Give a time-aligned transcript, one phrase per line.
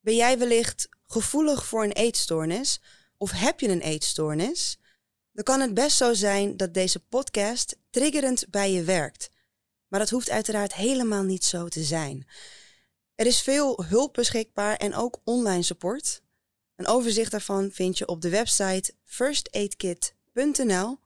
[0.00, 2.80] Ben jij wellicht gevoelig voor een eetstoornis?
[3.16, 4.78] Of heb je een eetstoornis?
[5.32, 9.30] Dan kan het best zo zijn dat deze podcast triggerend bij je werkt.
[9.88, 12.26] Maar dat hoeft uiteraard helemaal niet zo te zijn.
[13.14, 16.22] Er is veel hulp beschikbaar en ook online support.
[16.76, 20.98] Een overzicht daarvan vind je op de website firstaidkit.nl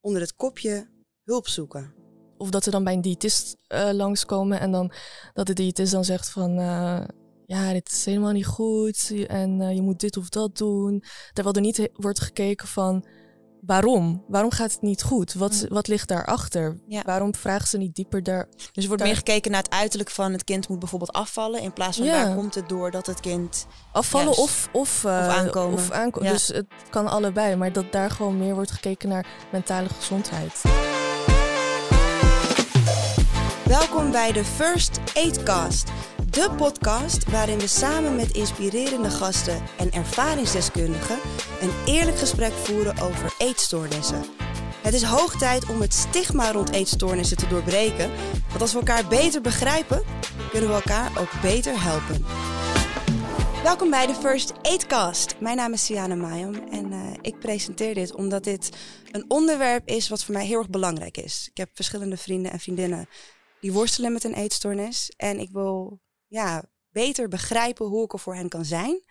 [0.00, 0.88] onder het kopje
[1.24, 1.94] hulp zoeken.
[2.36, 4.92] Of dat ze dan bij een diëtist uh, langskomen en dan
[5.32, 7.04] dat de diëtist dan zegt van uh,
[7.52, 11.04] ja, dit is helemaal niet goed en uh, je moet dit of dat doen.
[11.32, 13.04] Terwijl er niet wordt gekeken van
[13.60, 14.24] waarom?
[14.28, 15.34] Waarom gaat het niet goed?
[15.34, 16.78] Wat, wat ligt daarachter?
[16.86, 17.02] Ja.
[17.04, 18.48] Waarom vragen ze niet dieper daar?
[18.72, 21.60] Dus er wordt meer gekeken naar het uiterlijk van het kind moet bijvoorbeeld afvallen.
[21.60, 22.24] In plaats van ja.
[22.26, 25.78] waar komt het door dat het kind afvallen of, of, uh, of aankomen.
[25.78, 27.56] Of Dus het kan allebei.
[27.56, 30.62] Maar dat daar gewoon meer wordt gekeken naar mentale gezondheid.
[33.64, 35.90] Welkom bij de First Aidcast.
[36.32, 41.18] De podcast waarin we samen met inspirerende gasten en ervaringsdeskundigen
[41.60, 44.24] een eerlijk gesprek voeren over eetstoornissen.
[44.82, 48.10] Het is hoog tijd om het stigma rond eetstoornissen te doorbreken.
[48.48, 50.02] Want als we elkaar beter begrijpen,
[50.50, 52.24] kunnen we elkaar ook beter helpen.
[53.62, 55.40] Welkom bij de First Aidcast.
[55.40, 58.76] Mijn naam is Siana Mayam en uh, ik presenteer dit omdat dit
[59.10, 61.48] een onderwerp is wat voor mij heel erg belangrijk is.
[61.50, 63.08] Ik heb verschillende vrienden en vriendinnen
[63.60, 65.12] die worstelen met een eetstoornis.
[65.16, 66.00] En ik wil
[66.32, 69.04] ja, beter begrijpen hoe ik er voor hen kan zijn.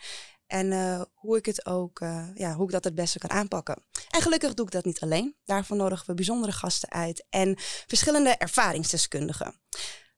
[0.48, 3.84] En uh, hoe ik het ook, uh, ja, hoe ik dat het beste kan aanpakken.
[4.10, 5.36] En gelukkig doe ik dat niet alleen.
[5.46, 7.56] Daarvoor nodigen we bijzondere gasten uit en
[7.88, 9.62] verschillende ervaringsdeskundigen.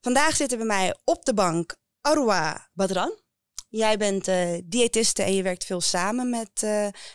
[0.01, 3.21] Vandaag zitten bij mij op de bank Arwa Badran.
[3.69, 6.65] Jij bent uh, diëtiste en je werkt veel samen met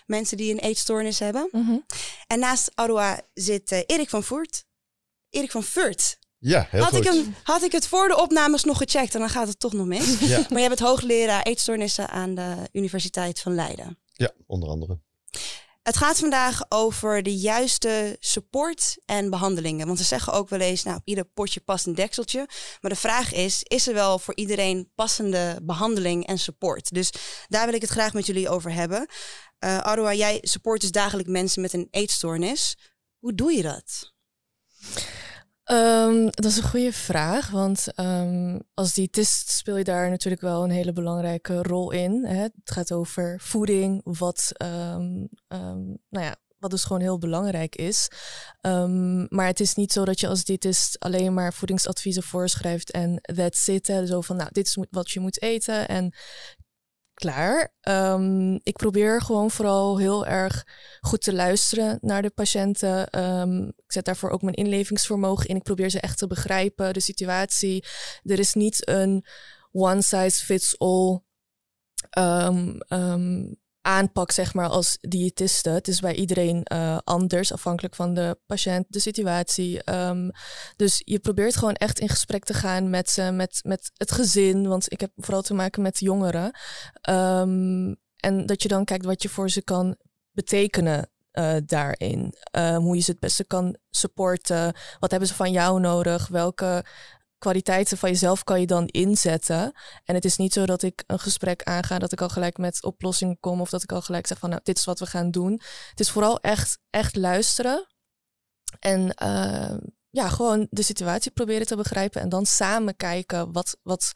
[0.06, 1.48] mensen die een eetstoornis hebben.
[1.52, 1.84] Mm -hmm.
[2.26, 4.64] En naast Arwa zit Erik van Voert.
[5.30, 6.17] Erik van Voort.
[6.38, 7.06] Ja, heel had goed.
[7.06, 9.72] Ik hem, had ik het voor de opnames nog gecheckt en dan gaat het toch
[9.72, 10.18] nog mis.
[10.18, 10.46] Ja.
[10.50, 13.98] Maar jij bent hoogleraar eetstoornissen aan de Universiteit van Leiden.
[14.12, 15.00] Ja, onder andere.
[15.82, 19.86] Het gaat vandaag over de juiste support en behandelingen.
[19.86, 22.48] Want ze zeggen ook wel eens, nou, ieder potje past een dekseltje.
[22.80, 26.94] Maar de vraag is, is er wel voor iedereen passende behandeling en support?
[26.94, 27.12] Dus
[27.46, 29.08] daar wil ik het graag met jullie over hebben.
[29.64, 32.76] Uh, Arwa, jij support dus dagelijks mensen met een eetstoornis.
[33.18, 34.12] Hoe doe je dat?
[35.70, 40.64] Um, dat is een goede vraag, want um, als diëtist speel je daar natuurlijk wel
[40.64, 42.24] een hele belangrijke rol in.
[42.24, 42.42] Hè?
[42.42, 45.28] Het gaat over voeding, wat, um,
[46.08, 48.08] nou ja, wat dus gewoon heel belangrijk is.
[49.28, 53.66] maar het is niet zo dat je als diëtist alleen maar voedingsadviezen voorschrijft en that's
[53.66, 53.86] it.
[53.86, 54.06] Hè?
[54.06, 56.14] Zo van, nou, dit is wat je moet eten en
[57.18, 57.74] klaar.
[57.88, 60.66] Um, ik probeer gewoon vooral heel erg
[61.00, 63.20] goed te luisteren naar de patiënten.
[63.20, 65.56] Um, ik zet daarvoor ook mijn inlevingsvermogen in.
[65.56, 67.84] Ik probeer ze echt te begrijpen, de situatie.
[68.22, 69.24] Er is niet een
[69.72, 71.20] one size fits all
[72.18, 72.78] um,
[73.88, 75.70] aanpak, zeg maar, als diëtiste.
[75.70, 79.92] Het is bij iedereen uh, anders, afhankelijk van de patiënt, de situatie.
[79.94, 80.30] Um,
[80.76, 84.68] dus je probeert gewoon echt in gesprek te gaan met ze, met, met het gezin.
[84.68, 86.58] Want ik heb vooral te maken met jongeren.
[87.08, 89.96] Um, en dat je dan kijkt wat je voor ze kan
[90.32, 92.34] betekenen uh, daarin.
[92.58, 94.72] Um, hoe je ze het beste kan supporten.
[94.98, 96.28] Wat hebben ze van jou nodig?
[96.28, 96.84] Welke
[97.38, 99.72] kwaliteiten van jezelf kan je dan inzetten.
[100.04, 102.82] En het is niet zo dat ik een gesprek aanga, dat ik al gelijk met
[102.82, 105.30] oplossingen kom of dat ik al gelijk zeg van nou, dit is wat we gaan
[105.30, 105.52] doen.
[105.90, 107.86] Het is vooral echt, echt luisteren
[108.78, 109.76] en uh,
[110.10, 114.12] ja, gewoon de situatie proberen te begrijpen en dan samen kijken wat, wat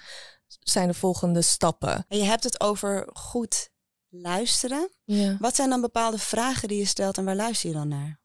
[0.47, 2.05] zijn de volgende stappen.
[2.09, 3.71] En je hebt het over goed
[4.09, 4.91] luisteren.
[5.05, 5.37] Ja.
[5.41, 8.21] Wat zijn dan bepaalde vragen die je stelt en waar luister je dan naar?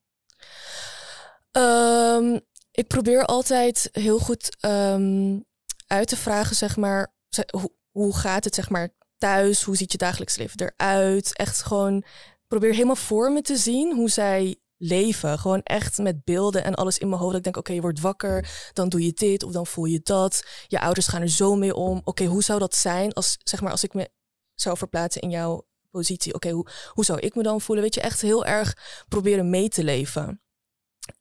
[1.52, 2.42] Um,
[2.78, 5.46] ik probeer altijd heel goed um,
[5.88, 7.14] uit te vragen, zeg maar,
[7.52, 9.62] hoe, hoe gaat het, zeg maar, thuis?
[9.64, 11.36] Hoe ziet je dagelijks leven eruit?
[11.38, 12.04] Echt gewoon
[12.48, 15.40] probeer helemaal voor me te zien hoe zij leven.
[15.40, 17.36] Gewoon echt met beelden en alles in mijn hoofd.
[17.36, 20.48] ik denk, oké, je wordt wakker, dan doe je dit of dan voel je dat.
[20.68, 22.02] Je ouders gaan er zo mee om.
[22.04, 24.10] Oké, hoe zou dat zijn als, zeg maar, als ik me
[24.54, 26.34] zou verplaatsen in jouw positie?
[26.34, 27.84] Oké, hoe, hoe zou ik me dan voelen?
[27.84, 28.78] Weet je, echt heel erg
[29.08, 30.42] proberen mee te leven.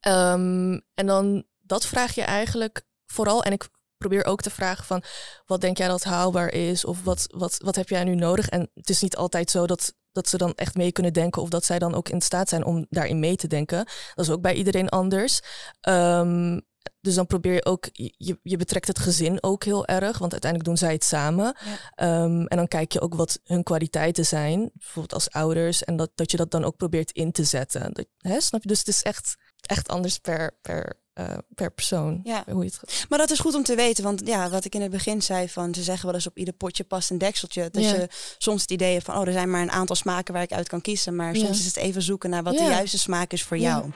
[0.07, 3.43] Um, en dan dat vraag je eigenlijk vooral.
[3.43, 5.03] En ik probeer ook te vragen van
[5.45, 6.85] wat denk jij dat haalbaar is?
[6.85, 8.49] Of wat, wat, wat heb jij nu nodig?
[8.49, 11.49] En het is niet altijd zo dat, dat ze dan echt mee kunnen denken of
[11.49, 13.85] dat zij dan ook in staat zijn om daarin mee te denken.
[14.15, 15.41] Dat is ook bij iedereen anders.
[15.89, 16.65] Um,
[17.01, 20.69] dus dan probeer je ook, je, je betrekt het gezin ook heel erg, want uiteindelijk
[20.69, 21.55] doen zij het samen.
[21.95, 22.23] Ja.
[22.23, 26.11] Um, en dan kijk je ook wat hun kwaliteiten zijn, bijvoorbeeld als ouders, en dat,
[26.15, 27.93] dat je dat dan ook probeert in te zetten.
[27.93, 28.67] Dat, hè, snap je?
[28.67, 32.19] Dus het is echt, echt anders per, per uh, per persoon.
[32.23, 32.43] Ja.
[32.51, 34.81] Hoe je het maar dat is goed om te weten, want ja, wat ik in
[34.81, 37.69] het begin zei van ze zeggen wel eens op ieder potje past een dekseltje.
[37.69, 38.07] Dat je
[38.37, 40.67] soms het idee hebt van oh, er zijn maar een aantal smaken waar ik uit
[40.67, 43.57] kan kiezen, maar soms is het even zoeken naar wat de juiste smaak is voor
[43.57, 43.91] jou.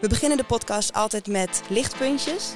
[0.00, 2.52] We beginnen de podcast altijd met lichtpuntjes.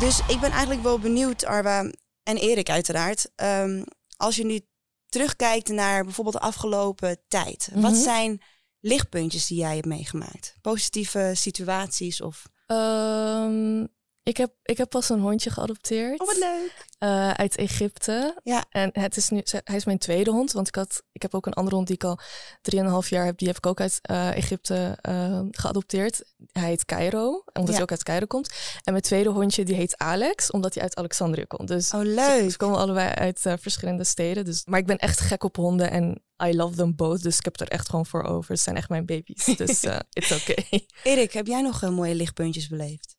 [0.00, 1.90] Dus ik ben eigenlijk wel benieuwd, Arwa
[2.22, 3.30] en Erik uiteraard.
[3.36, 3.84] Um,
[4.16, 4.60] als je nu
[5.08, 7.68] terugkijkt naar bijvoorbeeld de afgelopen tijd.
[7.74, 8.00] Wat mhm.
[8.02, 8.42] zijn
[8.80, 10.56] lichtpuntjes die jij hebt meegemaakt?
[10.60, 12.48] Positieve situaties of...
[12.66, 13.88] Um,
[14.28, 16.20] ik heb, ik heb pas een hondje geadopteerd.
[16.20, 16.86] Oh, wat leuk.
[16.98, 18.40] Uh, uit Egypte.
[18.44, 18.64] Ja.
[18.70, 20.52] En het is nu, hij is mijn tweede hond.
[20.52, 22.18] Want ik, had, ik heb ook een andere hond die ik al
[22.62, 23.38] drieënhalf jaar heb.
[23.38, 26.24] Die heb ik ook uit uh, Egypte uh, geadopteerd.
[26.52, 27.72] Hij heet Cairo, omdat ja.
[27.72, 28.48] hij ook uit Cairo komt.
[28.82, 31.68] En mijn tweede hondje die heet Alex, omdat hij uit Alexandrië komt.
[31.68, 32.50] Dus oh, leuk.
[32.50, 34.44] Ze, komen allebei uit verschillende steden.
[34.44, 37.22] Dus, maar ik ben echt gek op honden en I love them both.
[37.22, 38.50] Dus ik heb er echt gewoon voor over.
[38.52, 39.44] Het zijn echt mijn baby's.
[39.44, 39.82] Dus
[40.18, 40.86] it's okay.
[41.02, 43.16] Erik, heb jij nog mooie lichtpuntjes beleefd?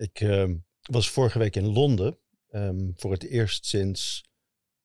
[0.00, 0.50] Ik uh,
[0.82, 2.18] was vorige week in Londen.
[2.50, 4.24] Um, voor het eerst sinds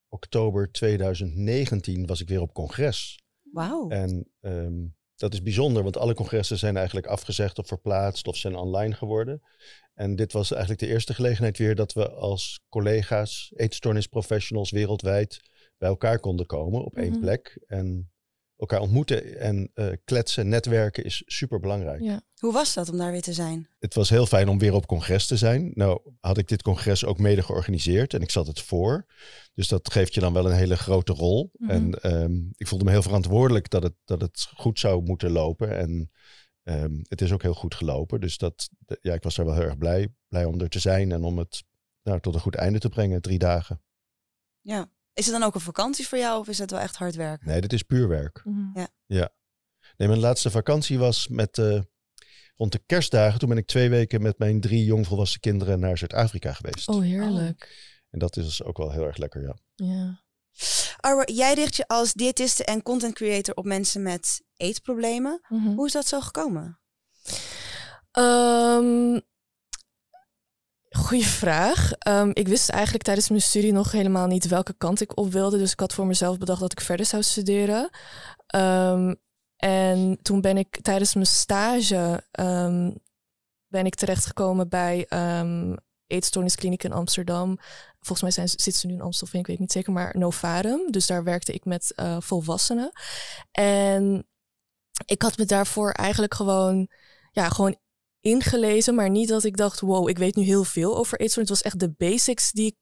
[0.10, 3.20] oktober 2019 was ik weer op congres.
[3.42, 3.90] Wauw.
[3.90, 8.56] En um, dat is bijzonder, want alle congressen zijn eigenlijk afgezegd of verplaatst of zijn
[8.56, 9.42] online geworden.
[9.94, 15.40] En dit was eigenlijk de eerste gelegenheid weer dat we als collega's, eetstoornisprofessionals wereldwijd
[15.78, 17.22] bij elkaar konden komen op één mm -hmm.
[17.22, 17.64] plek.
[17.68, 18.12] En
[18.58, 22.02] elkaar ontmoeten en uh, kletsen, netwerken is super belangrijk.
[22.02, 22.22] Ja.
[22.36, 23.68] Hoe was dat om daar weer te zijn?
[23.80, 25.72] Het was heel fijn om weer op congres te zijn.
[25.74, 29.06] Nou had ik dit congres ook mede georganiseerd en ik zat het voor.
[29.54, 31.52] Dus dat geeft je dan wel een hele grote rol.
[31.54, 31.94] Mm -hmm.
[31.94, 35.78] En um, ik voelde me heel verantwoordelijk dat het, dat het goed zou moeten lopen.
[35.78, 36.12] En
[36.64, 38.22] um, het is ook heel goed gelopen.
[38.22, 38.70] Dus dat,
[39.02, 41.38] ja, ik was daar wel heel erg blij, blij om er te zijn en om
[41.38, 41.64] het
[42.04, 43.82] nou, tot een goed einde te brengen, drie dagen.
[44.62, 47.16] Ja, is het dan ook een vakantie voor jou of is het wel echt hard
[47.16, 47.48] werken?
[47.48, 48.42] Nee, dit is puur werk.
[48.44, 48.72] Mm -hmm.
[48.74, 48.88] Ja.
[49.06, 49.30] ja.
[49.98, 51.82] Nee, mijn laatste vakantie was met uh,
[52.56, 53.40] rond de kerstdagen.
[53.40, 56.88] Toen ben ik twee weken met mijn drie jongvolwassen kinderen naar Zuid-Afrika geweest.
[56.88, 57.68] Oh, heerlijk.
[57.70, 58.04] Oh.
[58.10, 59.58] En dat is ook wel heel erg lekker, ja.
[59.76, 60.24] Ja.
[61.00, 65.42] Arwa, jij richt je als diëtiste en content creator op mensen met eetproblemen.
[65.48, 65.76] Mm -hmm.
[65.76, 66.80] Hoe is dat zo gekomen?
[71.06, 71.92] Goeie vraag.
[72.08, 75.58] Um, ik wist eigenlijk tijdens mijn studie nog helemaal niet welke kant ik op wilde.
[75.58, 77.90] Dus ik had voor mezelf bedacht dat ik verder zou studeren.
[78.56, 79.16] Um,
[79.56, 82.98] en toen ben ik tijdens mijn stage um,
[83.68, 85.08] ben ik terechtgekomen bij
[86.08, 87.58] eetstoorniskliniek in Amsterdam.
[88.00, 90.92] Volgens mij zijn, zitten ze nu in Amstelveen, ik weet niet zeker, maar Novarum.
[90.92, 92.92] Dus daar werkte ik met uh, volwassenen.
[93.52, 94.28] En
[95.06, 96.90] ik had me daarvoor eigenlijk gewoon,
[97.32, 97.78] ja, gewoon
[98.26, 101.50] ingelezen, maar niet dat ik dacht, wow, ik weet nu heel veel over eetstoornis.
[101.50, 102.76] Het was echt de basics die ik,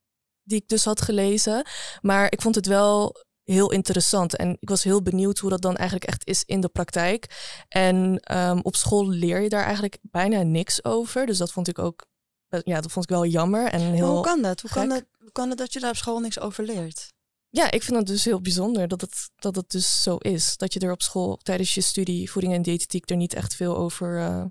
[0.44, 1.66] die ik dus had gelezen.
[2.01, 5.75] Maar ik vond het wel heel interessant en ik was heel benieuwd hoe dat dan
[5.75, 7.54] eigenlijk echt is in de praktijk.
[7.68, 11.25] En um, op school leer je daar eigenlijk bijna niks over.
[11.25, 12.06] Dus dat vond ik ook,
[12.48, 13.69] ja, dat vond ik wel jammer.
[13.69, 14.62] En heel hoe kan dat?
[14.62, 17.13] Hoe kan dat, hoe kan het dat je daar op school niks over leert?
[17.50, 20.57] Ja, ik vind het dus heel bijzonder dat het, dat het dus zo is.
[20.57, 23.78] Dat je er op school tijdens je studie voeding en diëtetiek er niet echt veel
[23.78, 24.46] over uh,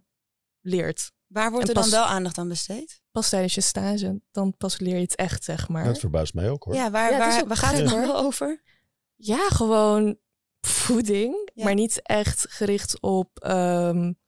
[0.62, 1.12] leert.
[1.26, 3.02] Waar wordt er dan wel aandacht aan besteed?
[3.10, 5.84] Pas tijdens je stage, dan pas leer je het echt, zeg maar.
[5.84, 6.74] Dat verbaast mij ook hoor.
[6.74, 8.62] Ja, waar, ja, waar, waar gaat het dan wel over?
[9.16, 10.18] Ja, gewoon
[10.60, 11.64] voeding, ja.
[11.64, 13.44] maar niet echt gericht op.
[13.46, 14.18] Um,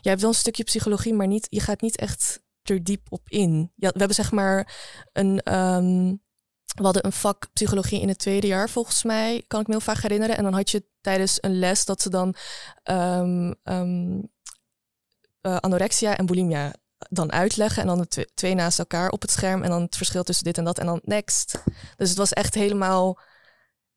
[0.00, 3.28] je hebt wel een stukje psychologie, maar niet, je gaat niet echt er diep op
[3.28, 3.72] in.
[3.76, 4.74] Ja, we hebben zeg maar
[5.12, 5.54] een.
[5.54, 6.22] Um,
[6.74, 9.82] we hadden een vak psychologie in het tweede jaar, volgens mij, kan ik me heel
[9.82, 10.36] vaak herinneren.
[10.36, 12.34] En dan had je tijdens een les dat ze dan
[12.90, 14.32] um, um,
[15.46, 16.74] uh, anorexia en bulimia
[17.08, 17.82] dan uitleggen.
[17.82, 19.62] En dan de twee, twee naast elkaar op het scherm.
[19.62, 20.78] En dan het verschil tussen dit en dat.
[20.78, 21.62] En dan next.
[21.96, 23.18] Dus het was echt helemaal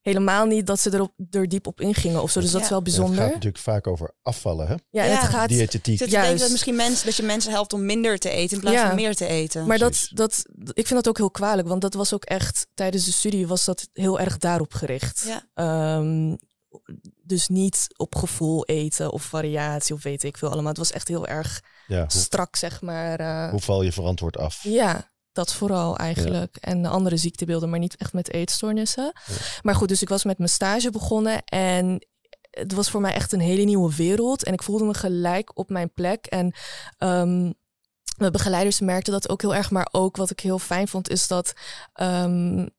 [0.08, 2.40] helemaal niet dat ze erop, er diep op ingingen of zo.
[2.40, 3.14] Dus dat is wel bijzonder.
[3.16, 4.76] het gaat natuurlijk vaak over afvallen, hè?
[4.90, 5.20] Ja, en ja.
[5.20, 5.50] het gaat...
[5.50, 6.00] Diëtetiek.
[6.00, 6.42] Dus juist.
[6.42, 8.88] dat misschien mensen, dat je mensen helpt om minder te eten in plaats ja.
[8.88, 9.66] van meer te eten.
[9.66, 13.06] Maar dat, dat, ik vind dat ook heel kwalijk, want dat was ook echt, tijdens
[13.06, 15.26] de studie was dat heel erg daarop gericht.
[15.56, 15.98] Ja.
[15.98, 16.38] Um,
[17.24, 20.70] dus niet op gevoel eten of variatie of weet ik veel allemaal.
[20.70, 23.20] Het was echt heel erg ja, hoe, strak, zeg maar.
[23.20, 24.64] Uh, hoe val je verantwoord af?
[24.64, 26.58] Ja, dat vooral eigenlijk.
[26.62, 26.72] Ja.
[26.72, 29.12] En andere ziektebeelden, maar niet echt met eetstoornissen.
[29.26, 29.36] Ja.
[29.62, 32.08] Maar goed, dus ik was met mijn stage begonnen en
[32.50, 34.44] het was voor mij echt een hele nieuwe wereld.
[34.44, 36.26] En ik voelde me gelijk op mijn plek.
[36.26, 36.56] En
[36.98, 37.54] um,
[38.18, 39.72] mijn begeleiders merkten dat ook heel erg.
[39.72, 41.54] Maar ook wat ik heel fijn vond, is dat
[42.02, 42.70] um,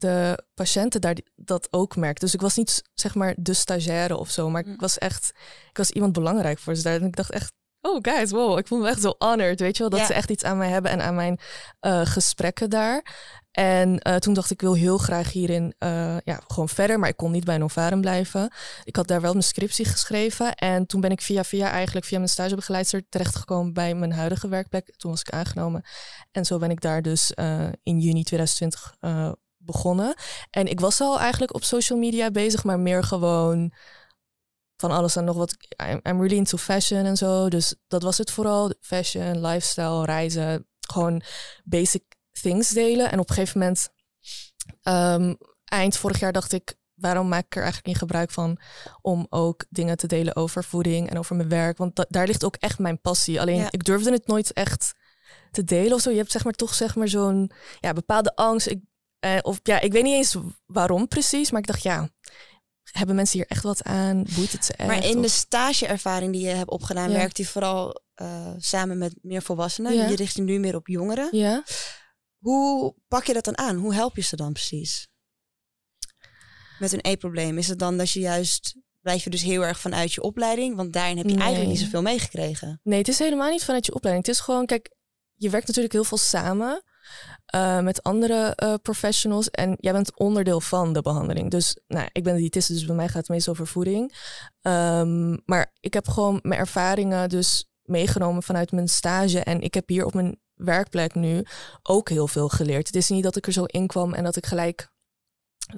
[0.00, 2.24] de patiënten daar dat ook merkten.
[2.24, 5.32] Dus ik was niet zeg maar de stagiaire of zo, maar ik was echt,
[5.70, 7.00] ik was iemand belangrijk voor ze daar.
[7.00, 9.82] En ik dacht echt, oh guys, wow, ik voel me echt zo honored, weet je
[9.82, 10.06] wel, dat ja.
[10.06, 11.38] ze echt iets aan mij hebben en aan mijn
[11.80, 13.04] uh, gesprekken daar.
[13.50, 16.98] En uh, toen dacht ik, ik wil heel graag hierin uh, ja, gewoon verder.
[16.98, 18.52] Maar ik kon niet bij Novarum blijven.
[18.84, 20.54] Ik had daar wel mijn scriptie geschreven.
[20.54, 24.94] En toen ben ik via via eigenlijk via mijn stagebegeleidster terechtgekomen bij mijn huidige werkplek.
[24.96, 25.84] Toen was ik aangenomen.
[26.30, 27.32] En zo ben ik daar dus
[27.82, 28.94] in juni 2020
[29.62, 30.14] begonnen.
[30.50, 33.72] En ik was al eigenlijk op social media bezig, maar meer gewoon
[34.76, 35.56] van alles en nog wat.
[35.84, 37.48] I'm, I'm really into fashion en zo.
[37.48, 38.72] Dus dat was het vooral.
[38.80, 40.66] Fashion, lifestyle, reizen.
[40.80, 41.22] Gewoon
[41.64, 42.02] basic
[42.42, 43.10] things delen.
[43.10, 43.88] En op een gegeven moment,
[44.82, 48.58] um, eind vorig jaar, dacht ik, waarom maak ik er eigenlijk niet gebruik van
[49.00, 51.78] om ook dingen te delen over voeding en over mijn werk?
[51.78, 53.40] Want daar ligt ook echt mijn passie.
[53.40, 54.92] Alleen ik durfde het nooit echt
[55.50, 56.10] te delen of zo.
[56.10, 57.50] Je hebt zeg maar toch zeg maar zo'n
[57.80, 58.66] ja, bepaalde angst.
[58.66, 58.80] Ik,
[59.20, 60.36] eh, of ja, ik weet niet eens
[60.66, 62.08] waarom precies, maar ik dacht ja,
[62.90, 64.24] hebben mensen hier echt wat aan?
[64.34, 64.88] Boeit het ze echt?
[64.88, 65.22] Maar in of?
[65.22, 67.16] de stageervaring die je hebt opgedaan, Ja.
[67.16, 69.94] werkt hij vooral uh, samen met meer volwassenen.
[69.94, 70.06] Ja.
[70.06, 71.28] Je richt je nu meer op jongeren.
[71.36, 71.62] Ja.
[72.38, 73.76] Hoe pak je dat dan aan?
[73.76, 75.08] Hoe help je ze dan precies?
[76.78, 77.58] Met een eetprobleem.
[77.58, 80.76] Is het dan dat je juist blijf je dus heel erg vanuit je opleiding?
[80.76, 81.40] Want daarin heb je Nee.
[81.42, 82.80] eigenlijk niet zoveel meegekregen.
[82.82, 84.26] Nee, het is helemaal niet vanuit je opleiding.
[84.26, 84.94] Het is gewoon, kijk,
[85.34, 86.82] je werkt natuurlijk heel veel samen
[87.50, 91.50] eh, met andere eh, professionals en jij bent onderdeel van de behandeling.
[91.50, 94.14] Dus nou, ik ben diëtiste, dus bij mij gaat het meestal over voeding.
[94.62, 99.88] Ehm, maar ik heb gewoon mijn ervaringen dus meegenomen vanuit mijn stage en ik heb
[99.88, 101.44] hier op mijn werkplek nu
[101.82, 102.86] ook heel veel geleerd.
[102.86, 104.90] Het is niet dat ik er zo in kwam en dat ik gelijk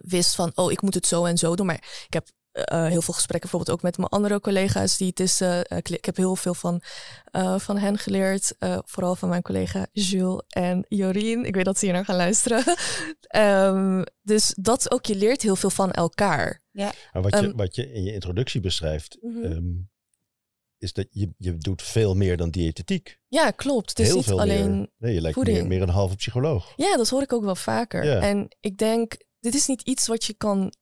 [0.03, 1.67] wist van, oh, ik moet het zo en zo doen.
[1.67, 4.97] Maar ik heb uh, heel veel gesprekken bijvoorbeeld ook met mijn andere collega's.
[4.97, 6.83] Die het is, uh, ik heb heel veel van,
[7.33, 8.55] uh, van hen geleerd.
[8.59, 11.45] eh, vooral van mijn collega Jules en Jorien.
[11.45, 12.65] Ik weet dat ze hier naar gaan luisteren.
[13.37, 16.63] um, dus dat ook, je leert heel veel van elkaar.
[16.71, 16.93] Ja.
[17.13, 19.45] Maar wat, je, Um, wat je in je introductie beschrijft, Mhm.
[19.45, 19.91] um,
[20.79, 23.19] is dat je, je doet veel meer dan diëtetiek.
[23.29, 23.89] Ja, klopt.
[23.91, 24.77] Het is Heel niet veel alleen...
[24.79, 24.89] meer.
[24.99, 25.59] Nee, je lijkt voeding.
[25.59, 26.73] meer, meer een halve psycholoog.
[26.77, 28.05] Ja, dat hoor ik ook wel vaker.
[28.05, 28.21] Ja.
[28.21, 30.73] En ik denk, dit is niet iets wat je kan.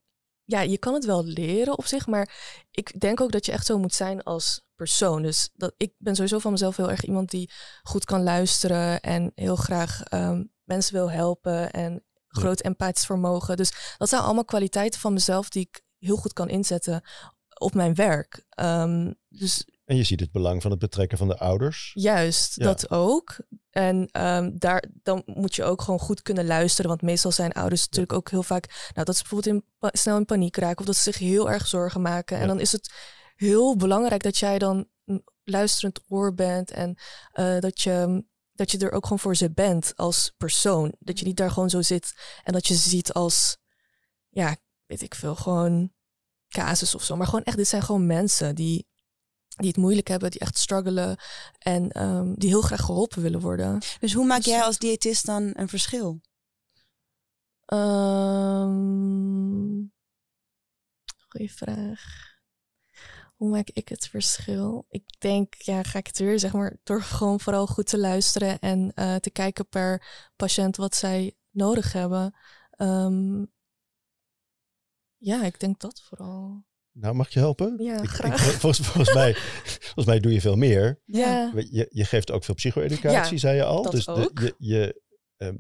[0.51, 2.31] Ja, je kan het wel leren op zich, maar
[2.71, 5.23] ik denk ook dat je echt zo moet zijn als persoon.
[5.23, 7.51] Dus dat, ik ben sowieso van mezelf heel erg iemand die
[7.83, 13.57] goed kan luisteren en heel graag ehm, mensen wil helpen en groot empathisch vermogen.
[13.57, 17.03] Dus dat zijn allemaal kwaliteiten van mezelf die ik heel goed kan inzetten
[17.59, 18.45] op mijn werk.
[18.49, 21.91] Ehm, dus En je ziet het belang van het betrekken van de ouders.
[21.95, 22.65] Juist, Ja.
[22.65, 23.37] dat ook.
[23.71, 26.91] En ehm, daar, dan moet je ook gewoon goed kunnen luisteren.
[26.91, 28.91] Want meestal zijn ouders natuurlijk ook heel vaak...
[28.95, 30.79] Nou, dat ze bijvoorbeeld in, snel in paniek raken...
[30.79, 32.37] of dat ze zich heel erg zorgen maken.
[32.37, 32.49] En Ja.
[32.49, 32.93] dan is het
[33.37, 36.71] heel belangrijk dat jij dan een luisterend oor bent...
[36.71, 36.99] en
[37.33, 40.95] eh, dat, je, dat je er ook gewoon voor ze bent als persoon.
[40.99, 43.57] Dat je niet daar gewoon zo zit en dat je ze ziet als...
[44.29, 44.57] Ja,
[44.87, 45.93] weet ik veel, gewoon
[46.49, 47.17] casus of zo.
[47.17, 48.89] Maar gewoon echt, dit zijn gewoon mensen die
[49.61, 51.17] die het moeilijk hebben, die echt struggelen
[51.59, 53.79] en um, die heel graag geholpen willen worden.
[54.01, 56.21] Dus hoe maak Dus- jij als diëtist dan een verschil?
[57.67, 58.81] Um,
[61.29, 62.29] goeie vraag.
[63.37, 64.87] Hoe maak ik het verschil?
[64.89, 68.59] Ik denk, ja, ga ik het weer, zeg maar, door gewoon vooral goed te luisteren
[68.59, 72.35] en uh, te kijken per patiënt wat zij nodig hebben.
[72.77, 73.53] Um,
[75.17, 76.65] ja, ik denk dat vooral.
[76.93, 77.75] Nou, mag je helpen?
[77.79, 78.41] Ja, Ik- ik- graag.
[78.43, 79.35] volgens, volgens, mij,
[79.85, 81.01] volgens mij doe je veel meer.
[81.05, 83.83] Ja, Je, je geeft ook veel psycho-educatie, Ja, zei je al.
[83.83, 84.39] dat dus de- ook.
[84.39, 85.03] je, je,
[85.37, 85.55] ehm,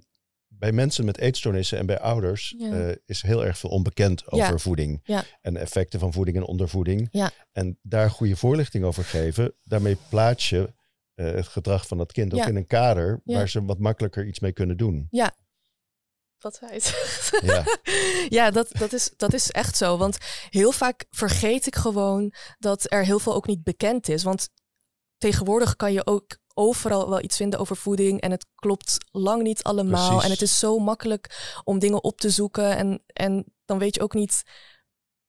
[0.48, 2.72] bij mensen met eetstoornissen en bij ouders Ja.
[2.88, 4.58] eh, is heel erg veel onbekend over Ja.
[4.58, 5.00] voeding.
[5.02, 5.24] Ja.
[5.40, 7.08] En effecten van voeding en ondervoeding.
[7.10, 7.30] Ja.
[7.52, 9.54] En daar goede voorlichting over geven.
[9.62, 10.72] Daarmee plaats je
[11.14, 12.46] eh, het gedrag van dat kind ook Ja.
[12.46, 13.34] in een kader Ja.
[13.36, 15.06] waar ze wat makkelijker iets mee kunnen doen.
[16.42, 16.94] Wat hij het.
[17.42, 17.64] Ja.
[18.38, 19.96] ja, dat, dat, is, dat is echt zo.
[19.96, 20.16] Want
[20.50, 24.22] heel vaak vergeet ik gewoon dat er heel veel ook niet bekend is.
[24.22, 24.48] Want
[25.18, 28.20] tegenwoordig kan je ook overal wel iets vinden over voeding.
[28.20, 30.06] En het klopt lang niet allemaal.
[30.08, 30.24] Precies.
[30.24, 32.76] En het is zo makkelijk om dingen op te zoeken.
[32.76, 34.42] En, en dan weet je ook niet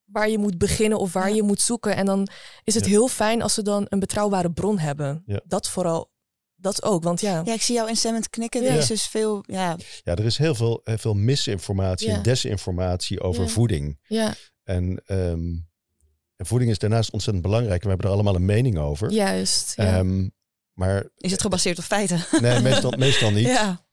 [0.04, 1.36] waar je moet beginnen of waar Ja.
[1.36, 1.96] je moet zoeken.
[1.96, 2.28] En dan
[2.64, 2.90] is het Ja.
[2.90, 5.24] heel fijn als ze dan een betrouwbare bron hebben.
[5.26, 5.42] Ja.
[5.46, 6.10] Dat vooral.
[6.62, 7.42] Dat ook, want ja.
[7.46, 8.64] Ja, ik zie jou instemmend knikken.
[8.66, 8.78] Er Ja.
[8.80, 12.16] is dus veel, ja, ja, er is heel veel, heel veel misinformatie Ja.
[12.16, 13.50] en desinformatie over Ja.
[13.50, 14.00] voeding.
[14.08, 15.42] Ja, En, ehm,
[16.36, 17.78] en voeding is daarnaast ontzettend belangrijk.
[17.78, 19.12] En we hebben er allemaal een mening over.
[19.12, 19.74] juist.
[19.76, 19.98] Ja.
[19.98, 20.28] Ehm,
[20.74, 22.26] maar is het gebaseerd op feiten?
[22.42, 23.48] nee, meestal, meestal niet.
[23.60, 23.86] Ja.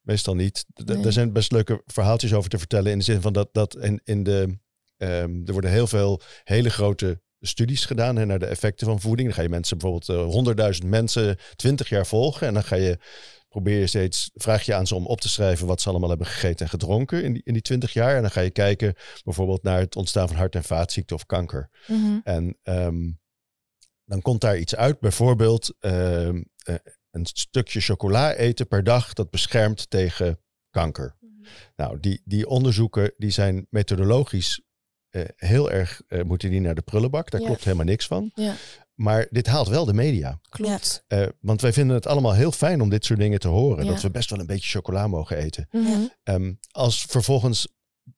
[0.00, 0.64] Meestal niet.
[0.84, 1.04] Nee.
[1.04, 2.92] Er zijn best leuke verhaaltjes over te vertellen.
[2.92, 4.58] In de zin van dat, dat in, in de.
[4.96, 9.28] ehm, er worden heel veel hele grote studies gedaan hè, naar de effecten van voeding.
[9.28, 12.46] Dan ga je mensen bijvoorbeeld eh, honderdduizend mensen twintig jaar volgen.
[12.46, 12.98] En dan ga je.
[13.48, 16.26] Probeer je steeds, vraag je aan ze om op te schrijven wat ze allemaal hebben
[16.26, 18.16] gegeten en gedronken in die, in die 20 jaar.
[18.16, 21.70] En dan ga je kijken bijvoorbeeld naar het ontstaan van hart- en vaatziekten of kanker.
[21.86, 22.18] Mhm.
[22.24, 23.10] En ehm,
[24.04, 26.74] dan komt daar iets uit, bijvoorbeeld ehm, eh,
[27.10, 31.16] een stukje chocola eten per dag dat beschermt tegen kanker.
[31.20, 31.48] Mhm.
[31.76, 34.65] Nou, die, die onderzoeken die zijn methodologisch eh,
[35.36, 37.30] heel erg, eh, moeten die naar de prullenbak.
[37.30, 37.46] Daar Ja.
[37.46, 38.30] klopt helemaal niks van.
[38.34, 38.54] Ja.
[38.94, 40.40] Maar dit haalt wel de media.
[40.48, 41.04] Klopt.
[41.08, 43.84] Eh, want wij vinden het allemaal heel fijn om dit soort dingen te horen.
[43.84, 43.90] Ja.
[43.92, 45.68] Dat we best wel een beetje chocola mogen eten.
[45.70, 45.88] Mhm.
[46.22, 47.68] Ehm, als vervolgens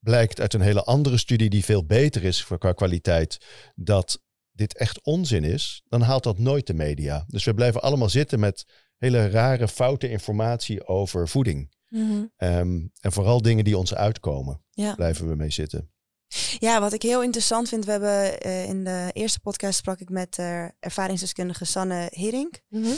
[0.00, 3.38] blijkt uit een hele andere studie die veel beter is voor- qua kwaliteit,
[3.74, 7.24] dat dit echt onzin is, dan haalt dat nooit de media.
[7.26, 8.64] Dus we blijven allemaal zitten met
[8.96, 11.72] hele rare, foute informatie over voeding.
[11.88, 12.24] Mhm.
[12.36, 14.94] Ehm, en vooral dingen die ons uitkomen, Ja.
[14.94, 15.90] blijven we mee zitten.
[16.58, 20.08] Ja, wat ik heel interessant vind, we hebben eh, in de eerste podcast sprak ik
[20.10, 22.62] met eh, ervaringsdeskundige Sanne Hering.
[22.68, 22.92] Mhm.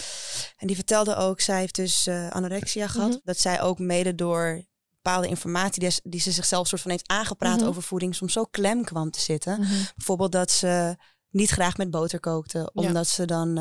[0.57, 3.09] En die vertelde ook, zij heeft dus eh, anorexia gehad.
[3.09, 3.19] Mhm.
[3.25, 4.65] Dat zij ook mede door
[5.03, 7.69] bepaalde informatie die, die ze zichzelf soort van heeft aangepraat Mhm.
[7.69, 9.67] over voeding, soms zo klem kwam te zitten.
[9.97, 10.97] Bijvoorbeeld dat ze
[11.31, 13.59] niet graag met boter kookte, omdat ze dan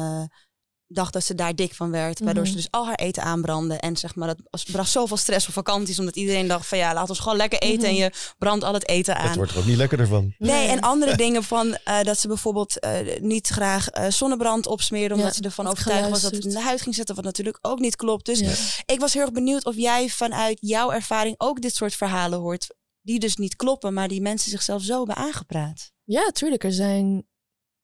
[0.91, 2.19] dacht dat ze daar dik van werd.
[2.19, 2.51] Waardoor Mhm.
[2.51, 3.75] ze dus al haar eten aanbrandde.
[3.75, 6.93] En zeg maar, dat was- bracht zoveel stress voor vakanties, omdat iedereen dacht van ja,
[6.93, 7.86] laat ons gewoon lekker eten Mhm.
[7.89, 9.27] en je brandt al het eten aan.
[9.27, 10.34] Het wordt er ook niet lekkerder van.
[10.38, 10.67] Nee, Nee.
[10.67, 15.29] en andere dingen van eh, dat ze bijvoorbeeld eh, niet graag eh, zonnebrand opsmeerde, omdat
[15.29, 17.79] Ja, ze ervan overtuigd was dat het in de huid ging zetten, wat natuurlijk ook
[17.79, 18.25] niet klopt.
[18.25, 18.53] Dus Ja.
[18.93, 22.75] ik was heel erg benieuwd of jij vanuit jouw ervaring ook dit soort verhalen hoort,
[23.01, 25.91] die dus niet kloppen, maar die mensen zichzelf zo hebben aangepraat.
[26.03, 26.63] Ja, tuurlijk.
[26.63, 27.27] Er zijn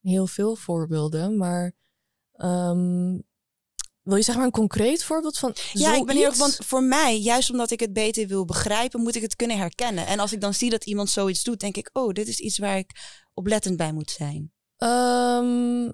[0.02, 1.74] heel veel voorbeelden, maar
[2.38, 3.18] ehm,
[4.06, 6.58] wil je zeg maar een concreet voorbeeld van Ja, ik ben heel erg, zoiets?
[6.58, 10.08] want voor mij, juist omdat ik het beter wil begrijpen, moet ik het kunnen herkennen.
[10.08, 12.58] En als ik dan zie dat iemand zoiets doet, denk ik, oh, dit is iets
[12.58, 12.92] waar ik
[13.34, 14.54] oplettend bij moet zijn.
[14.78, 15.92] Ehm,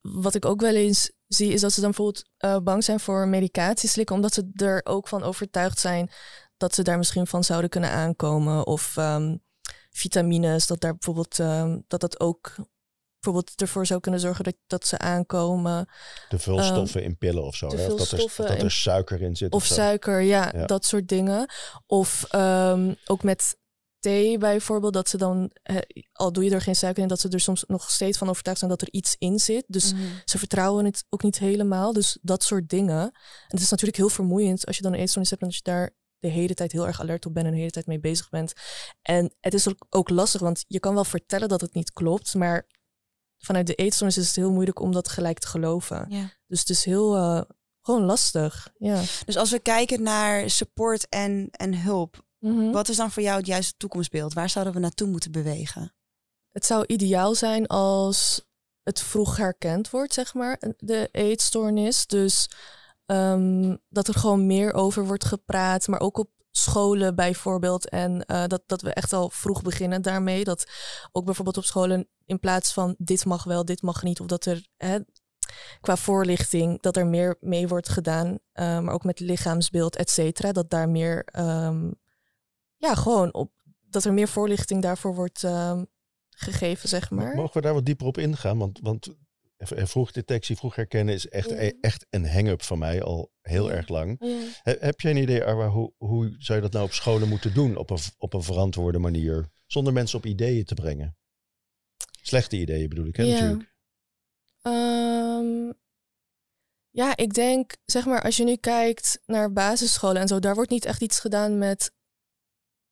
[0.00, 3.28] wat ik ook wel eens zie, is dat ze dan bijvoorbeeld eh, bang zijn voor
[3.28, 6.10] medicatie slikken, omdat ze er ook van overtuigd zijn
[6.56, 8.66] dat ze daar misschien van zouden kunnen aankomen.
[8.66, 9.36] Of ehm,
[9.90, 11.36] vitamines, dat daar bijvoorbeeld
[11.88, 12.54] dat dat ook
[13.20, 15.88] bijvoorbeeld ervoor zou kunnen zorgen dat, dat ze aankomen.
[16.28, 17.68] Te veel Ehm, in pillen of zo.
[17.68, 17.86] hè?
[17.92, 19.52] Of dat, er, of dat in- er suiker in zit.
[19.52, 19.74] Of zo.
[19.74, 20.66] suiker, ja, Ja.
[20.66, 21.50] dat soort dingen.
[21.86, 23.56] Of ehm, ook met
[23.98, 25.50] thee bijvoorbeeld, dat ze dan,
[26.12, 28.58] al doe je er geen suiker in, dat ze er soms nog steeds van overtuigd
[28.58, 29.64] zijn dat er iets in zit.
[29.66, 29.92] Dus
[30.24, 31.92] ze vertrouwen het ook niet helemaal.
[31.92, 33.00] Dus dat soort dingen.
[33.02, 33.12] En
[33.48, 35.96] het is natuurlijk heel vermoeiend als je dan een eetstoornis hebt en als je daar
[36.18, 38.52] de hele tijd heel erg alert op bent en de hele tijd mee bezig bent.
[39.02, 42.34] En het is ook, ook lastig, want je kan wel vertellen dat het niet klopt,
[42.34, 42.66] maar
[43.38, 46.06] vanuit de eetstoornis is het heel moeilijk om dat gelijk te geloven.
[46.08, 46.30] Ja.
[46.46, 47.40] Dus het is heel eh,
[47.82, 48.68] gewoon lastig.
[48.78, 49.02] Ja.
[49.24, 52.70] Dus als we kijken naar support en, en hulp, Mhm.
[52.70, 54.32] wat is dan voor jou het juiste toekomstbeeld?
[54.32, 55.94] Waar zouden we naartoe moeten bewegen?
[56.48, 58.42] Het zou ideaal zijn als
[58.82, 62.06] het vroeg herkend wordt, zeg maar, de eetstoornis.
[62.06, 62.48] Dus
[63.06, 67.88] ehm, dat er gewoon meer over wordt gepraat, maar ook op scholen bijvoorbeeld.
[67.88, 70.44] En eh, dat, dat we echt al vroeg beginnen daarmee.
[70.44, 70.70] Dat
[71.12, 74.44] ook bijvoorbeeld op scholen in plaats van dit mag wel, dit mag niet, of dat
[74.44, 74.98] er hè,
[75.80, 80.52] qua voorlichting, dat er meer mee wordt gedaan, eh, maar ook met lichaamsbeeld, et cetera,
[80.52, 81.90] dat daar meer, ehm,
[82.76, 85.84] ja, gewoon op, dat er meer voorlichting daarvoor wordt ehm,
[86.30, 87.34] gegeven, zeg maar.
[87.34, 88.58] Mogen we daar wat dieper op ingaan?
[88.58, 89.08] Want, want
[89.58, 91.56] eh, vroeg detectie, vroeg herkennen is echt, Ja.
[91.60, 93.74] e- echt een hang-up van mij al heel Ja.
[93.74, 94.16] erg lang.
[94.20, 94.40] Ja.
[94.62, 97.54] He- heb jij een idee, Arwa, hoe, hoe zou je dat nou op scholen moeten
[97.54, 99.48] doen op een, op een verantwoorde manier?
[99.66, 101.16] Zonder mensen op ideeën te brengen.
[102.22, 103.32] Slechte ideeën bedoel ik, hè, Ja.
[103.40, 103.74] natuurlijk.
[104.62, 105.72] Ehm,
[106.90, 110.70] ja, ik denk, zeg maar, als je nu kijkt naar basisscholen en zo, daar wordt
[110.70, 111.92] niet echt iets gedaan met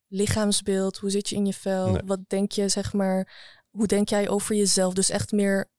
[0.07, 0.97] lichaamsbeeld.
[0.97, 1.91] Hoe zit je in je vel?
[1.91, 2.03] Nee.
[2.05, 3.33] Wat denk je, zeg maar,
[3.71, 4.95] hoe denk jij over jezelf?
[4.95, 5.71] Dus echt meer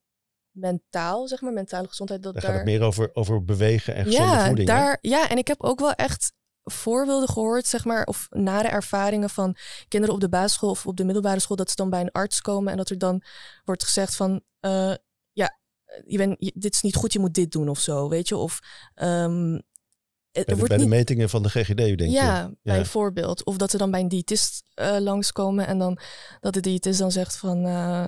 [0.59, 2.23] mentaal, zeg maar, mentale gezondheid.
[2.23, 2.51] Dat Daar daar...
[2.51, 4.69] gaat het meer over, over bewegen en gezonde ja, voeding.
[4.69, 4.75] hè?
[4.75, 9.29] daar, ja, en ik heb ook wel echt voorbeelden gehoord, zeg maar, of nare ervaringen
[9.29, 9.55] van
[9.87, 12.41] kinderen op de basisschool of op de middelbare school, dat ze dan bij een arts
[12.41, 13.21] komen en dat er dan
[13.65, 14.93] wordt gezegd van, eh,
[15.31, 15.57] ja,
[16.05, 18.37] je bent, je- dit is niet goed, je moet dit doen of zo, weet je?
[18.37, 18.59] Of
[18.93, 19.65] ehm, het-
[20.31, 22.09] Bij de, wordt bij de metingen van de GGD, denk je?
[22.11, 23.45] ja, bijvoorbeeld.
[23.45, 25.99] Of dat ze dan bij een diëtist eh, langskomen en dan
[26.39, 28.07] dat de diëtist dan zegt van eh,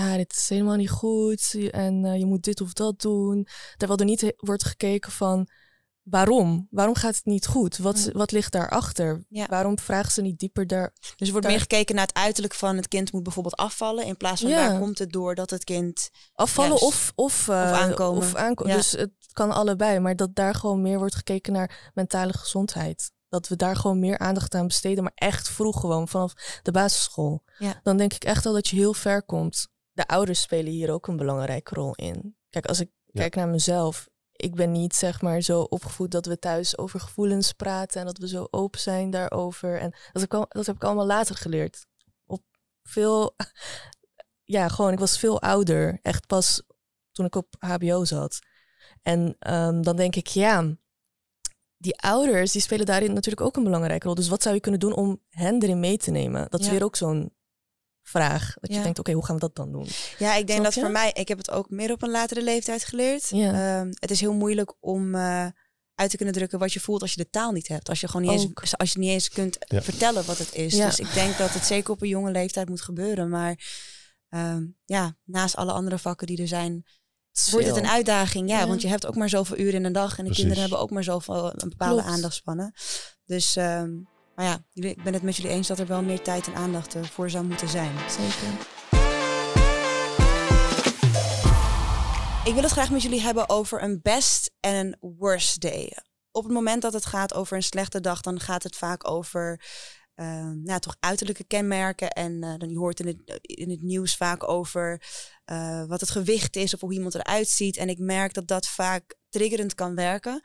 [0.00, 3.46] ja, dit is helemaal niet goed en eh, je moet dit of dat doen.
[3.76, 5.48] Terwijl er niet he- wordt gekeken van
[6.02, 6.66] waarom?
[6.70, 7.76] Waarom gaat het niet goed?
[7.78, 9.24] Wat, wat ligt daarachter?
[9.28, 9.46] Ja.
[9.46, 10.92] Waarom vragen ze niet dieper daar?
[11.00, 14.04] Dus er wordt Daar- meer gekeken naar het uiterlijk van het kind moet bijvoorbeeld afvallen.
[14.06, 14.68] In plaats van Ja.
[14.70, 16.10] waar komt het door dat het kind.
[16.34, 16.84] Afvallen Juist.
[16.84, 18.22] of, of, eh, aankomen.
[18.22, 18.74] Of aanko- Ja.
[18.76, 23.12] Dus het kan allebei, maar dat daar gewoon meer wordt gekeken naar mentale gezondheid.
[23.28, 27.42] Dat we daar gewoon meer aandacht aan besteden, maar echt vroeg gewoon vanaf de basisschool.
[27.58, 27.80] Ja.
[27.82, 29.68] Dan denk ik echt al dat je heel ver komt.
[29.94, 32.36] De ouders spelen hier ook een belangrijke rol in.
[32.50, 33.20] Kijk, als ik Ja.
[33.20, 37.52] kijk naar mezelf, ik ben niet zeg maar zo opgevoed dat we thuis over gevoelens
[37.52, 39.78] praten en dat we zo open zijn daarover.
[39.80, 41.86] En dat heb ik, al, dat heb ik allemaal later geleerd.
[42.26, 42.42] Op
[42.82, 43.36] veel,
[44.56, 45.98] ja, gewoon, ik was veel ouder.
[46.02, 46.62] Echt pas
[47.12, 48.38] toen ik op HBO zat.
[49.02, 50.76] En ehm, dan denk ik, ja,
[51.76, 54.14] die ouders die spelen daarin natuurlijk ook een belangrijke rol.
[54.14, 56.46] Dus wat zou je kunnen doen om hen erin mee te nemen?
[56.50, 56.72] Dat is Ja.
[56.72, 57.34] weer ook zo'n
[58.04, 58.54] vraag.
[58.60, 59.86] Dat je denkt, oké, hoe gaan we dat dan doen?
[60.18, 60.80] Ja, ik denk Snap dat je?
[60.80, 63.28] voor mij, ik heb het ook meer op een latere leeftijd geleerd.
[63.28, 63.78] Ja.
[63.78, 65.46] Ehm, het is heel moeilijk om eh,
[65.94, 67.88] uit te kunnen drukken wat je voelt als je de taal niet hebt.
[67.88, 68.60] Als je gewoon niet, Ook.
[68.60, 69.82] eens, als je niet eens kunt Ja.
[69.82, 70.74] vertellen wat het is.
[70.74, 70.86] Ja.
[70.86, 73.28] Dus ik denk dat het zeker op een jonge leeftijd moet gebeuren.
[73.28, 73.58] Maar
[74.28, 76.84] ehm, ja, naast alle andere vakken die er zijn,
[77.50, 78.48] wordt het een uitdaging.
[78.48, 78.66] Ja, Ja.
[78.66, 80.10] want je hebt ook maar zoveel uren in een dag.
[80.10, 80.36] En de Precies.
[80.38, 82.14] kinderen hebben ook maar zoveel een bepaalde Klopt.
[82.16, 82.74] aandachtspannen.
[83.24, 83.90] Dus, ehm,
[84.34, 86.94] maar ja, ik ben het met jullie eens dat er wel meer tijd en aandacht
[86.94, 87.92] eh, voor zou moeten zijn.
[88.10, 88.72] Zeker.
[92.44, 95.92] Ik wil het graag met jullie hebben over een best en een worst day.
[96.30, 99.64] Op het moment dat het gaat over een slechte dag, dan gaat het vaak over
[100.14, 102.10] ehm, nou, toch uiterlijke kenmerken.
[102.10, 105.02] En eh, dan je hoort in het, in het nieuws vaak over
[105.44, 107.76] eh, wat het gewicht is of hoe iemand eruit ziet.
[107.76, 110.40] En ik merk dat dat vaak triggerend kan werken.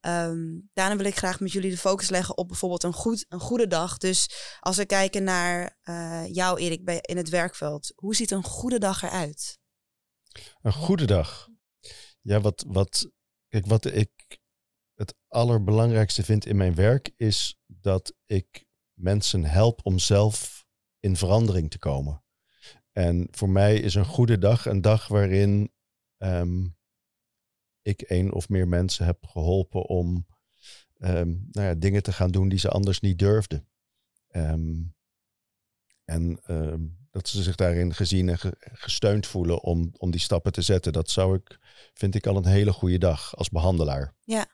[0.00, 3.40] Ehm, daarna wil ik graag met jullie de focus leggen op bijvoorbeeld een, goed, een
[3.40, 3.98] goede dag.
[3.98, 7.92] Dus als we kijken naar eh, jou, Erik, bij, in het werkveld.
[7.96, 9.58] Hoe ziet een goede dag eruit?
[10.62, 11.48] Een goede dag.
[12.20, 13.10] Ja, wat, wat,
[13.48, 14.40] kijk, wat ik
[14.94, 20.64] het allerbelangrijkste vind in mijn werk is dat ik mensen help om zelf
[20.98, 22.24] in verandering te komen.
[22.92, 25.72] En voor mij is een goede dag een dag waarin
[26.16, 26.66] ehm,
[27.90, 30.26] ik één of meer mensen heb geholpen om
[30.98, 33.68] ehm, nou ja, dingen te gaan doen die ze anders niet durfden.
[34.28, 34.74] Ehm,
[36.04, 40.52] en ehm, dat ze zich daarin gezien en ge- gesteund voelen om, om die stappen
[40.52, 40.92] te zetten.
[40.92, 41.58] Dat zou ik,
[41.94, 44.14] vind ik al een hele goede dag als behandelaar.
[44.24, 44.46] Ja.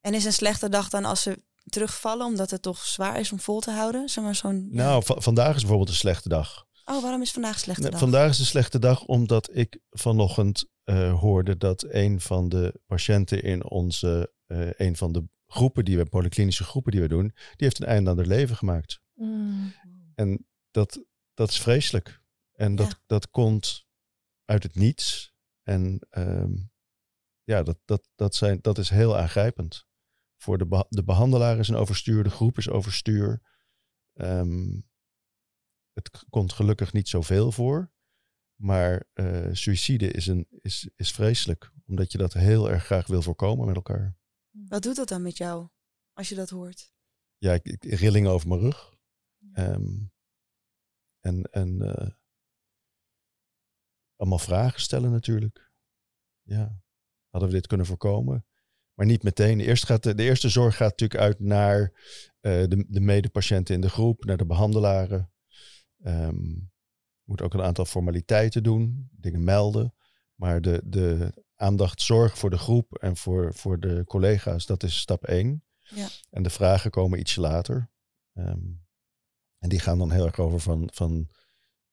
[0.00, 3.40] En is een slechte dag dan als ze terugvallen, omdat het toch zwaar is om
[3.40, 4.08] vol te houden?
[4.08, 4.68] Zeg maar zo'n.
[4.70, 6.66] Nou, va- vandaag is bijvoorbeeld een slechte dag.
[6.84, 8.00] Oh, waarom is vandaag een slechte Nee, dag?
[8.00, 13.42] vandaag is een slechte dag omdat ik vanochtend eh, hoorde dat een van de patiënten
[13.42, 17.34] in onze, eh, een van de groepen die we, polyklinische groepen die we doen, die
[17.56, 19.00] heeft een einde aan haar leven gemaakt.
[19.14, 19.72] Mm.
[20.14, 22.20] En dat, dat is vreselijk.
[22.52, 22.98] En dat, Ja.
[23.06, 23.86] dat komt
[24.44, 25.34] uit het niets.
[25.62, 26.52] En ehm,
[27.42, 29.86] ja, dat, dat, dat, zijn, dat is heel aangrijpend.
[30.36, 33.42] Voor de, beha- de behandelaar is een overstuur, de groep is overstuur.
[34.14, 34.80] Ehm,
[35.94, 37.92] het komt gelukkig niet zoveel voor.
[38.54, 41.72] Maar eh suïcide is, een, is, is vreselijk.
[41.86, 44.16] Omdat je dat heel erg graag wil voorkomen met elkaar.
[44.50, 45.68] Wat doet dat dan met jou
[46.12, 46.92] als je dat hoort?
[47.38, 48.94] Ja, ik, ik rillingen over mijn rug.
[49.52, 50.06] Ehm,
[51.20, 52.10] en en eh,
[54.16, 55.72] allemaal vragen stellen natuurlijk.
[56.42, 56.82] Ja,
[57.28, 58.46] hadden we dit kunnen voorkomen?
[58.94, 59.60] Maar niet meteen.
[59.60, 61.80] Eerst gaat de, de eerste zorg gaat natuurlijk uit naar
[62.40, 65.32] eh, de, de medepatiënten in de groep, naar de behandelaren.
[66.04, 66.48] Ehm,
[67.20, 69.94] je moet ook een aantal formaliteiten doen, dingen melden.
[70.34, 74.98] Maar de, de aandacht, zorg voor de groep en voor, voor de collega's, dat is
[74.98, 75.64] stap één.
[75.78, 76.08] Ja.
[76.30, 77.90] En de vragen komen ietsje later.
[78.32, 78.72] Ehm,
[79.58, 81.30] en die gaan dan heel erg over van, van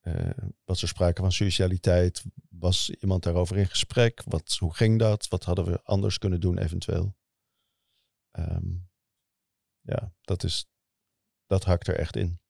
[0.00, 0.30] eh,
[0.64, 2.24] was er sprake van suicidaliteit?
[2.48, 4.22] Was iemand daarover in gesprek?
[4.24, 5.28] Wat, hoe ging dat?
[5.28, 7.16] Wat hadden we anders kunnen doen eventueel?
[8.30, 8.74] Ehm,
[9.80, 10.66] ja, dat, is,
[11.46, 12.40] dat hakt er echt in.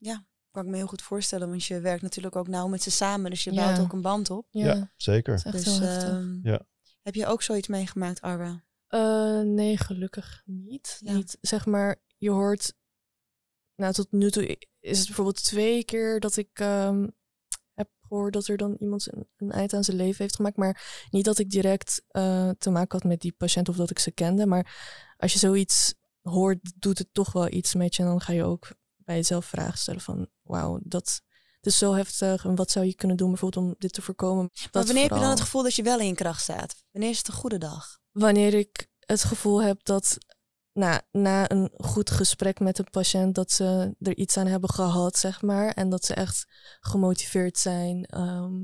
[0.53, 3.31] Kan ik me heel goed voorstellen, want je werkt natuurlijk ook nauw met ze samen,
[3.31, 3.65] dus je Ja.
[3.65, 4.47] bouwt ook een band op.
[4.51, 5.35] Ja, Ja, zeker.
[5.35, 6.67] het is echt Dus, ehm, Ja.
[7.03, 8.65] Heb je ook zoiets meegemaakt, Arwa?
[8.87, 10.97] Eh, nee, gelukkig niet.
[11.05, 11.12] Ja.
[11.12, 11.38] niet.
[11.41, 12.75] Zeg maar, je hoort.
[13.77, 17.09] Nou, tot nu toe is het bijvoorbeeld twee keer dat ik ehm,
[17.75, 20.57] heb gehoord dat er dan iemand een, een eind aan zijn leven heeft gemaakt.
[20.57, 23.99] Maar niet dat ik direct eh, te maken had met die patiënt of dat ik
[23.99, 24.47] ze kende.
[24.47, 24.75] Maar
[25.17, 28.03] als je zoiets hoort, doet het toch wel iets met je.
[28.03, 28.69] En dan ga je ook
[29.05, 31.21] bij jezelf vragen stellen van, wauw, dat,
[31.61, 32.45] is zo heftig.
[32.45, 34.51] En wat zou je kunnen doen bijvoorbeeld om dit te voorkomen?
[34.53, 36.85] Maar Dat wanneer heb je dan het gevoel dat je wel in je kracht staat?
[36.91, 38.01] Wanneer is het een goede dag?
[38.12, 40.19] wanneer ik het gevoel heb dat
[40.73, 45.17] na, na een goed gesprek met een patiënt, dat ze er iets aan hebben gehad,
[45.17, 45.69] zeg maar.
[45.69, 46.47] En dat ze echt
[46.81, 48.62] gemotiveerd zijn ehm,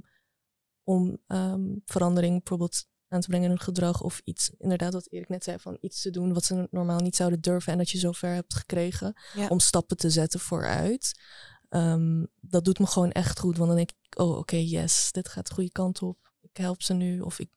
[0.82, 4.02] om ehm, verandering bijvoorbeeld aan te brengen in hun gedrag.
[4.02, 7.16] Of iets, inderdaad, wat Erik net zei, van iets te doen wat ze normaal niet
[7.16, 7.72] zouden durven.
[7.72, 9.46] En dat je zover hebt gekregen Ja.
[9.48, 11.20] om stappen te zetten vooruit.
[11.68, 13.56] Ehm, dat doet me gewoon echt goed.
[13.56, 16.32] Want dan denk ik, oh oké, yes, dit gaat de goede kant op.
[16.40, 17.20] Ik help ze nu.
[17.20, 17.50] Of ik,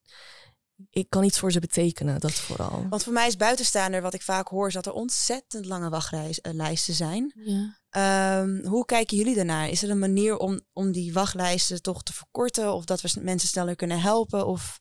[0.89, 2.85] ik kan iets voor ze betekenen, dat vooral.
[2.89, 6.93] Want voor mij is buitenstaander, wat ik vaak hoor, is dat er ontzettend lange wachtlijsten
[6.93, 7.33] zijn.
[7.35, 7.79] Ja.
[7.89, 9.69] Ehm, hoe kijken jullie daarnaar?
[9.69, 12.73] Is er een manier om, om die wachtlijsten toch te verkorten?
[12.73, 14.45] Of dat we mensen sneller kunnen helpen?
[14.45, 14.77] Of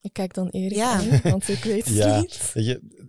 [0.00, 0.92] Ik kijk dan Erik Ja.
[0.92, 2.20] aan, want ik weet het Ja.
[2.20, 2.50] niet.
[2.54, 3.06] Je,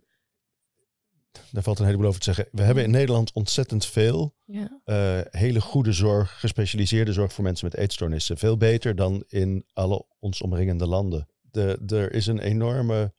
[1.52, 2.48] daar valt een heleboel over te zeggen.
[2.52, 4.82] We hebben in Nederland ontzettend veel Ja.
[4.84, 8.38] eh, hele goede zorg, gespecialiseerde zorg voor mensen met eetstoornissen.
[8.38, 11.28] Veel beter dan in alle ons omringende landen.
[11.42, 13.14] De, er is een enorme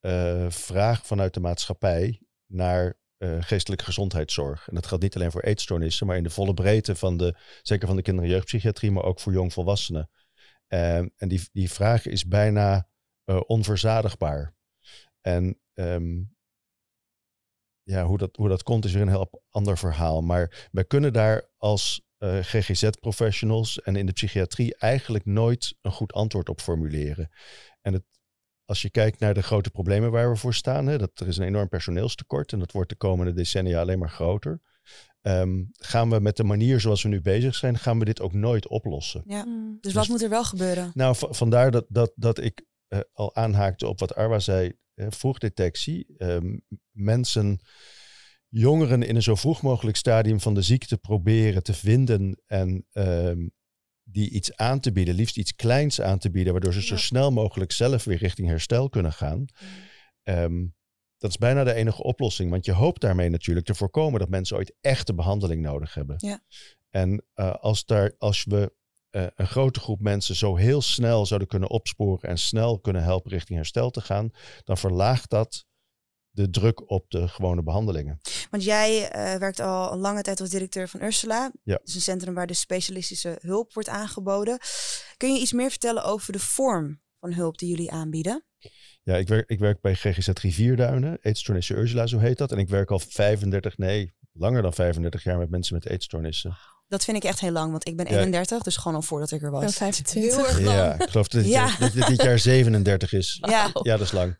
[0.00, 4.68] uh, vraag vanuit de maatschappij naar uh, geestelijke gezondheidszorg.
[4.68, 7.86] En dat geldt niet alleen voor eetstoornissen, maar in de volle breedte van de, zeker
[7.86, 10.10] van de kinder- en jeugdpsychiatrie, maar ook voor jongvolwassenen.
[10.68, 12.88] Uh, en die, die vraag is bijna
[13.24, 14.54] uh, onverzadigbaar.
[15.20, 16.34] En um,
[17.82, 20.20] ja, hoe dat, hoe dat komt is weer een heel ander verhaal.
[20.20, 26.12] Maar wij kunnen daar als uh, GGZ-professionals en in de psychiatrie eigenlijk nooit een goed
[26.12, 27.30] antwoord op formuleren.
[27.80, 28.04] En het,
[28.64, 31.36] als je kijkt naar de grote problemen waar we voor staan, hè, dat er is
[31.36, 34.60] een enorm personeelstekort en dat wordt de komende decennia alleen maar groter.
[35.20, 38.32] Um, gaan we met de manier zoals we nu bezig zijn, gaan we dit ook
[38.32, 39.22] nooit oplossen.
[39.26, 39.44] Ja.
[39.80, 40.90] Dus wat dus, moet er wel gebeuren?
[40.94, 46.14] Nou, vandaar dat, dat, dat ik uh, al aanhaakte op wat Arwa zei, vroegdetectie.
[46.18, 47.60] Um, mensen,
[48.48, 53.52] jongeren in een zo vroeg mogelijk stadium van de ziekte proberen te vinden en um,
[54.02, 56.86] die iets aan te bieden, liefst iets kleins aan te bieden, waardoor ze ja.
[56.86, 59.44] zo snel mogelijk zelf weer richting herstel kunnen gaan.
[60.22, 60.74] Um,
[61.18, 64.56] dat is bijna de enige oplossing, want je hoopt daarmee natuurlijk te voorkomen dat mensen
[64.56, 66.16] ooit echte behandeling nodig hebben.
[66.18, 66.42] Ja.
[66.90, 68.72] En uh, als, daar, als we
[69.12, 73.30] uh, een grote groep mensen zo heel snel zouden kunnen opsporen en snel kunnen helpen
[73.30, 74.30] richting herstel te gaan,
[74.64, 75.64] dan verlaagt dat
[76.30, 78.20] de druk op de gewone behandelingen.
[78.50, 81.52] Want jij uh, werkt al een lange tijd als directeur van Ursula.
[81.62, 81.74] Ja.
[81.76, 84.58] Dat is een centrum waar de specialistische hulp wordt aangeboden.
[85.16, 88.44] Kun je iets meer vertellen over de vorm van hulp die jullie aanbieden?
[89.02, 92.52] Ja, ik werk, ik werk bij GGZ Rivierduinen, eetstoornissen Ursula, zo heet dat.
[92.52, 96.56] En ik werk al 35, nee, langer dan 35 jaar met mensen met eetstoornissen.
[96.92, 98.64] Dat vind ik echt heel lang, want ik ben 31, ja.
[98.64, 99.62] dus gewoon al voordat ik er was.
[99.62, 100.34] Ja, 25.
[100.34, 100.76] Heel erg lang.
[100.76, 101.76] Ja, ik geloof dat dit, ja.
[101.78, 103.38] dat dit, dit jaar 37 is.
[103.40, 103.70] Ja.
[103.82, 104.36] ja, dat is lang.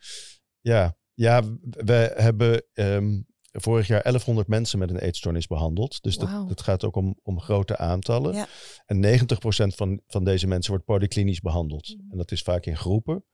[0.61, 6.03] Ja, ja we hebben um, vorig jaar 1100 mensen met een eetstoornis behandeld.
[6.03, 6.49] Dus dat, wow.
[6.49, 8.35] dat gaat ook om, om grote aantallen.
[8.35, 8.47] Ja.
[8.87, 9.27] En 90%
[9.67, 11.89] van, van deze mensen wordt polyklinisch behandeld.
[11.89, 12.11] Mm.
[12.11, 13.25] En dat is vaak in groepen.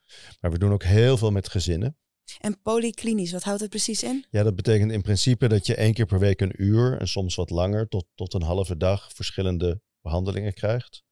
[0.41, 1.97] Maar we doen ook heel veel met gezinnen.
[2.41, 4.27] En polyklinisch, wat houdt het precies in?
[4.31, 7.35] Ja, dat betekent in principe dat je één keer per week een uur en soms
[7.35, 11.03] wat langer, tot, tot een halve dag, verschillende behandelingen krijgt.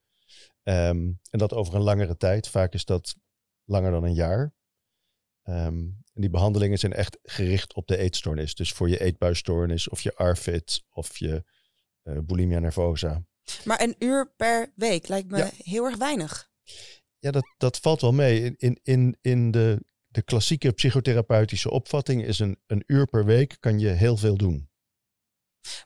[0.62, 2.48] Um, en dat over een langere tijd.
[2.48, 3.14] Vaak is dat
[3.64, 4.54] langer dan een jaar.
[5.44, 8.54] Um, en die behandelingen zijn echt gericht op de eetstoornis.
[8.54, 11.44] Dus voor je eetbuisstoornis of je ARFID of je
[12.02, 13.24] uh, bulimia nervosa.
[13.64, 15.50] Maar een uur per week lijkt me ja.
[15.56, 16.50] heel erg weinig.
[17.18, 18.54] Ja, dat, dat valt wel mee.
[18.56, 19.84] In, in, in de,
[20.16, 24.70] de klassieke psychotherapeutische opvatting is een, een uur per week kan je heel veel doen.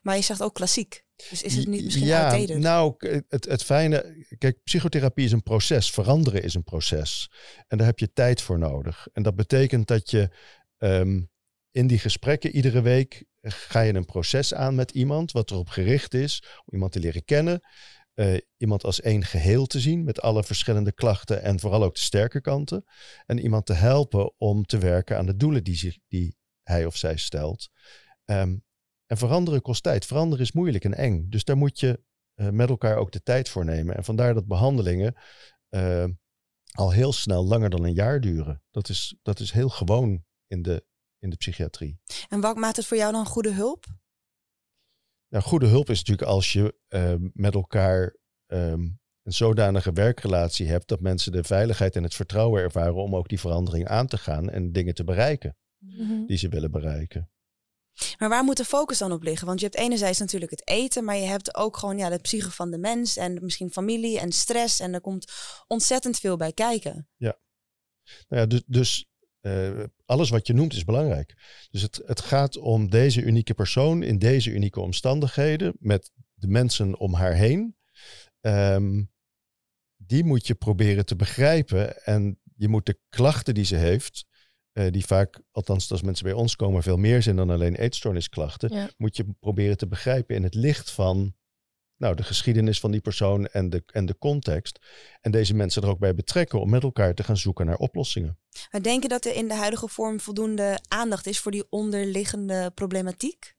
[0.03, 1.05] Maar je zegt ook klassiek.
[1.31, 2.59] Dus is het niet misschien ja, outdated?
[2.59, 2.95] Nou,
[3.29, 4.27] het, het fijne...
[4.39, 5.91] Kijk, psychotherapie is een proces.
[5.91, 7.31] Veranderen is een proces.
[7.67, 9.09] En daar heb je tijd voor nodig.
[9.13, 10.31] En dat betekent dat je
[10.79, 11.31] um,
[11.71, 13.25] in die gesprekken iedere week...
[13.43, 15.33] ga je een proces aan met iemand...
[15.33, 17.61] wat erop gericht is om iemand te leren kennen...
[18.15, 22.01] Uh, iemand als één geheel te zien met alle verschillende klachten en vooral ook de
[22.01, 22.85] sterke kanten.
[23.27, 26.97] En iemand te helpen om te werken aan de doelen die, zich, die hij of
[26.97, 27.69] zij stelt.
[28.25, 28.65] Um,
[29.07, 30.07] en veranderen kost tijd.
[30.07, 31.27] Veranderen is moeilijk en eng.
[31.29, 32.03] Dus daar moet je
[32.35, 33.97] uh, met elkaar ook de tijd voor nemen.
[33.97, 35.15] En vandaar dat behandelingen
[35.71, 36.05] uh,
[36.71, 38.63] al heel snel langer dan een jaar duren.
[38.71, 40.87] Dat is, dat is heel gewoon in de,
[41.19, 41.99] in de psychiatrie.
[42.29, 43.87] En wat maakt het voor jou dan goede hulp?
[45.31, 48.17] Nou, goede hulp is natuurlijk als je uh, met elkaar
[48.47, 53.29] um, een zodanige werkrelatie hebt dat mensen de veiligheid en het vertrouwen ervaren om ook
[53.29, 56.27] die verandering aan te gaan en dingen te bereiken mm -hmm.
[56.27, 57.31] die ze willen bereiken.
[58.19, 59.47] Maar waar moet de focus dan op liggen?
[59.47, 62.51] Want je hebt enerzijds natuurlijk het eten, maar je hebt ook gewoon ja, de psyche
[62.51, 64.81] van de mens en misschien familie en stress.
[64.81, 65.33] En er komt
[65.67, 67.09] ontzettend veel bij kijken.
[67.17, 67.39] Ja,
[68.29, 69.10] nou ja dus, dus
[69.41, 71.35] uh, alles wat je noemt is belangrijk.
[71.71, 76.99] Dus het, het gaat om deze unieke persoon in deze unieke omstandigheden met de mensen
[76.99, 77.77] om haar heen.
[78.41, 79.11] Um,
[79.97, 84.27] die moet je proberen te begrijpen en je moet de klachten die ze heeft
[84.73, 88.75] uh, die vaak, althans als mensen bij ons komen, veel meer zijn dan alleen eetstoornisklachten,
[88.75, 88.91] ja.
[88.97, 91.35] moet je proberen te begrijpen in het licht van
[92.01, 94.79] nou, de geschiedenis van die persoon en de, en de context.
[95.21, 98.39] En deze mensen er ook bij betrekken om met elkaar te gaan zoeken naar oplossingen.
[98.71, 102.71] Maar denk je dat er in de huidige vorm voldoende aandacht is voor die onderliggende
[102.75, 103.55] problematiek?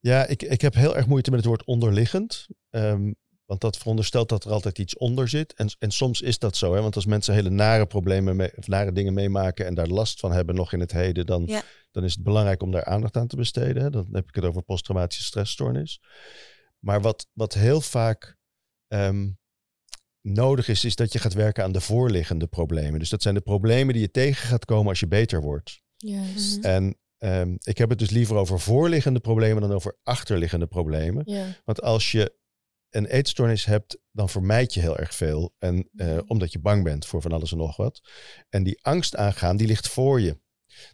[0.00, 2.46] Ja, ik, ik heb heel erg moeite met het woord onderliggend.
[2.70, 3.14] Um,
[3.46, 5.54] want dat veronderstelt dat er altijd iets onder zit.
[5.54, 6.74] En, en soms is dat zo.
[6.74, 6.80] Hè?
[6.80, 10.32] Want als mensen hele nare problemen, mee, of nare dingen meemaken en daar last van
[10.32, 11.62] hebben nog in het heden, dan, ja.
[11.90, 13.82] dan is het belangrijk om daar aandacht aan te besteden.
[13.82, 13.90] Hè?
[13.90, 16.00] Dan heb ik het over posttraumatische stressstoornis.
[16.84, 18.36] Maar wat, wat heel vaak
[18.88, 19.38] um,
[20.20, 22.98] nodig is, is dat je gaat werken aan de voorliggende problemen.
[22.98, 25.82] Dus dat zijn de problemen die je tegen gaat komen als je beter wordt.
[25.96, 26.64] Juist.
[26.64, 31.22] En um, ik heb het dus liever over voorliggende problemen dan over achterliggende problemen.
[31.26, 31.46] Ja.
[31.64, 32.36] Want als je
[32.90, 35.54] een eetstoornis hebt, dan vermijd je heel erg veel.
[35.58, 38.00] En uh, omdat je bang bent voor van alles en nog wat.
[38.48, 40.40] En die angst aangaan, die ligt voor je.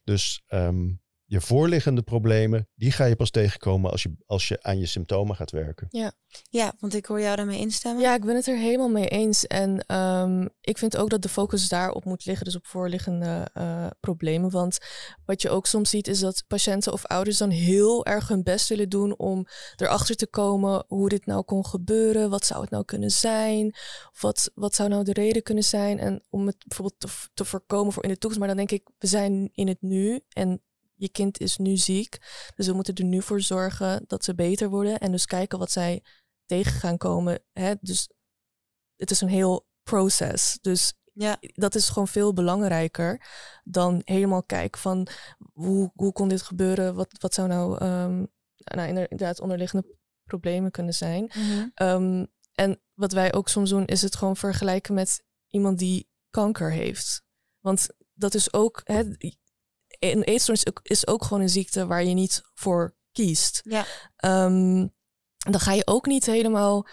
[0.05, 0.91] Dus ehm,
[1.31, 5.37] je voorliggende problemen, die ga je pas tegenkomen als je, als je aan je symptomen
[5.37, 5.87] gaat werken.
[5.91, 6.13] Ja.
[6.49, 8.03] Ja, want ik hoor jou daarmee instemmen.
[8.03, 9.47] Ja, ik ben het er helemaal mee eens.
[9.47, 13.87] En ehm, ik vind ook dat de focus daarop moet liggen, dus op voorliggende uh,
[14.01, 14.51] problemen.
[14.51, 14.79] Want
[15.25, 18.69] wat je ook soms ziet, is dat patiënten of ouders dan heel erg hun best
[18.69, 22.31] willen doen om erachter te komen hoe dit nou kon gebeuren.
[22.31, 23.75] Wat zou het nou kunnen zijn?
[24.21, 25.99] Wat, wat zou nou de reden kunnen zijn?
[25.99, 28.39] En om het bijvoorbeeld te, te voorkomen voor in de toekomst.
[28.39, 30.63] Maar dan denk ik, we zijn in het nu en
[31.01, 32.19] je kind is nu ziek.
[32.57, 34.99] Dus we moeten er nu voor zorgen dat ze beter worden.
[34.99, 36.03] En dus kijken wat zij
[36.47, 37.43] tegen gaan komen.
[37.53, 37.75] Hè?
[37.81, 38.09] Dus
[38.97, 40.59] het is een heel proces.
[40.61, 41.37] Dus ja.
[41.41, 43.27] dat is gewoon veel belangrijker
[43.65, 45.07] dan helemaal kijken van
[45.53, 46.95] hoe, hoe kon dit gebeuren?
[46.95, 51.31] Wat, wat zou nou, um, nou inderdaad onderliggende problemen kunnen zijn?
[51.35, 51.69] Mhm.
[51.75, 56.73] Ehm, en wat wij ook soms doen, is het gewoon vergelijken met iemand die kanker
[56.73, 57.23] heeft.
[57.61, 59.03] Want dat is ook, hè,
[60.01, 63.61] een eetstoornis is ook gewoon een ziekte waar je niet voor kiest.
[63.65, 63.87] Ja.
[64.45, 64.93] Um,
[65.37, 66.87] dan ga je ook niet helemaal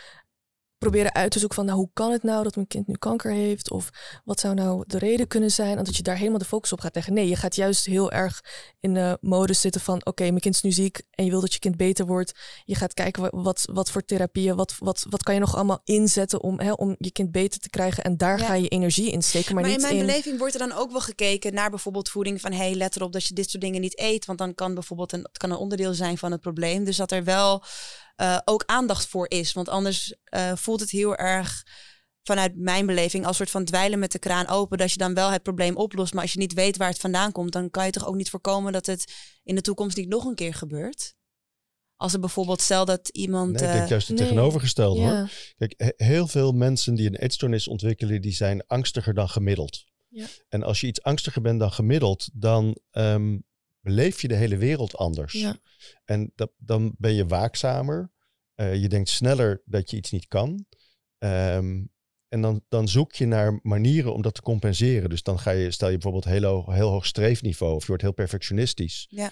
[0.78, 3.32] proberen uit te zoeken van nou, hoe kan het nou dat mijn kind nu kanker
[3.32, 3.72] heeft?
[3.72, 3.90] Of
[4.24, 5.78] wat zou nou de reden kunnen zijn?
[5.78, 7.14] En dat je daar helemaal de focus op gaat leggen.
[7.14, 8.42] Nee, je gaat juist heel erg
[8.80, 11.54] in de modus zitten van oké, mijn kind is nu ziek en je wil dat
[11.54, 12.40] je kind beter wordt.
[12.66, 16.42] Je gaat kijken wat, wat voor therapieën, wat, wat, wat kan je nog allemaal inzetten
[16.42, 18.04] om, hè, om je kind beter te krijgen.
[18.04, 19.56] En daar ga je energie in steken.
[19.56, 20.06] Maar, maar niet in mijn in...
[20.06, 23.26] beleving wordt er dan ook wel gekeken naar bijvoorbeeld voeding van hey, let erop dat
[23.26, 24.26] je dit soort dingen niet eet.
[24.26, 26.84] Want dan kan bijvoorbeeld een, het kan een onderdeel zijn van het probleem.
[26.84, 27.64] Dus dat er wel
[28.22, 29.54] uh, ook aandacht voor is.
[29.54, 31.64] Want anders uh, voelt het heel erg
[32.24, 34.78] vanuit mijn beleving als soort van dweilen met de kraan open.
[34.78, 36.14] Dat je dan wel het probleem oplost.
[36.14, 38.30] Maar als je niet weet waar het vandaan komt, dan kan je toch ook niet
[38.30, 41.16] voorkomen dat het in de toekomst niet nog een keer gebeurt.
[41.96, 43.52] Als er bijvoorbeeld stel dat iemand.
[43.52, 45.30] Nee, ik denk eh, juist het tegenovergestelde hoor.
[45.58, 49.86] Kijk, heel veel mensen die een eetstoornis ontwikkelen, die zijn angstiger dan gemiddeld.
[50.10, 50.26] Ja.
[50.50, 53.44] En als je iets angstiger bent dan gemiddeld, dan um,
[53.88, 55.34] beleef je de hele wereld anders.
[55.34, 55.58] Ja.
[56.06, 58.12] En dat, dan ben je waakzamer.
[58.56, 60.66] Uh, je denkt sneller dat je iets niet kan.
[61.18, 61.92] Um,
[62.28, 65.10] en dan, dan zoek je naar manieren om dat te compenseren.
[65.10, 68.04] Dus dan ga je, stel je bijvoorbeeld heel hoog, heel hoog streefniveau of je wordt
[68.04, 69.08] heel perfectionistisch.
[69.10, 69.32] Ja.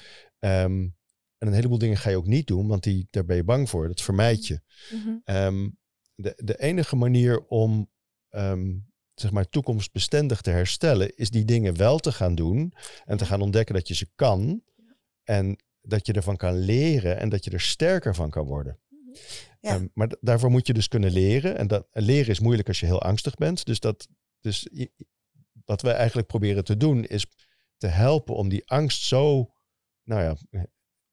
[0.63, 0.95] Um,
[1.37, 3.69] en een heleboel dingen ga je ook niet doen, want die, daar ben je bang
[3.69, 3.87] voor.
[3.87, 4.61] Dat vermijd je.
[4.91, 5.35] Mm -hmm.
[5.35, 5.77] um,
[6.15, 7.91] de, de enige manier om
[8.29, 12.73] um, zeg maar, toekomstbestendig te herstellen, is die dingen wel te gaan doen
[13.05, 14.63] en te gaan ontdekken dat je ze kan
[15.23, 18.79] en dat je ervan kan leren en dat je er sterker van kan worden.
[19.59, 19.75] Ja.
[19.75, 21.57] Um, maar daarvoor moet je dus kunnen leren.
[21.57, 23.65] En dat, leren is moeilijk als je heel angstig bent.
[23.65, 24.07] Dus, dat,
[24.39, 24.69] dus
[25.65, 27.25] wat wij eigenlijk proberen te doen is
[27.77, 29.53] te helpen om die angst zo
[30.03, 30.65] nou ja,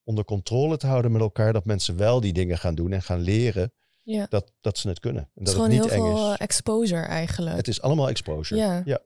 [0.03, 1.53] onder controle te houden met elkaar.
[1.53, 4.27] Dat mensen wel die dingen gaan doen en gaan leren ja.
[4.29, 5.23] dat, dat ze het kunnen.
[5.23, 7.57] En dat het, is gewoon heel veel exposure eigenlijk.
[7.57, 8.61] Het is allemaal exposure.
[8.61, 8.83] Ja.
[8.85, 9.01] ja.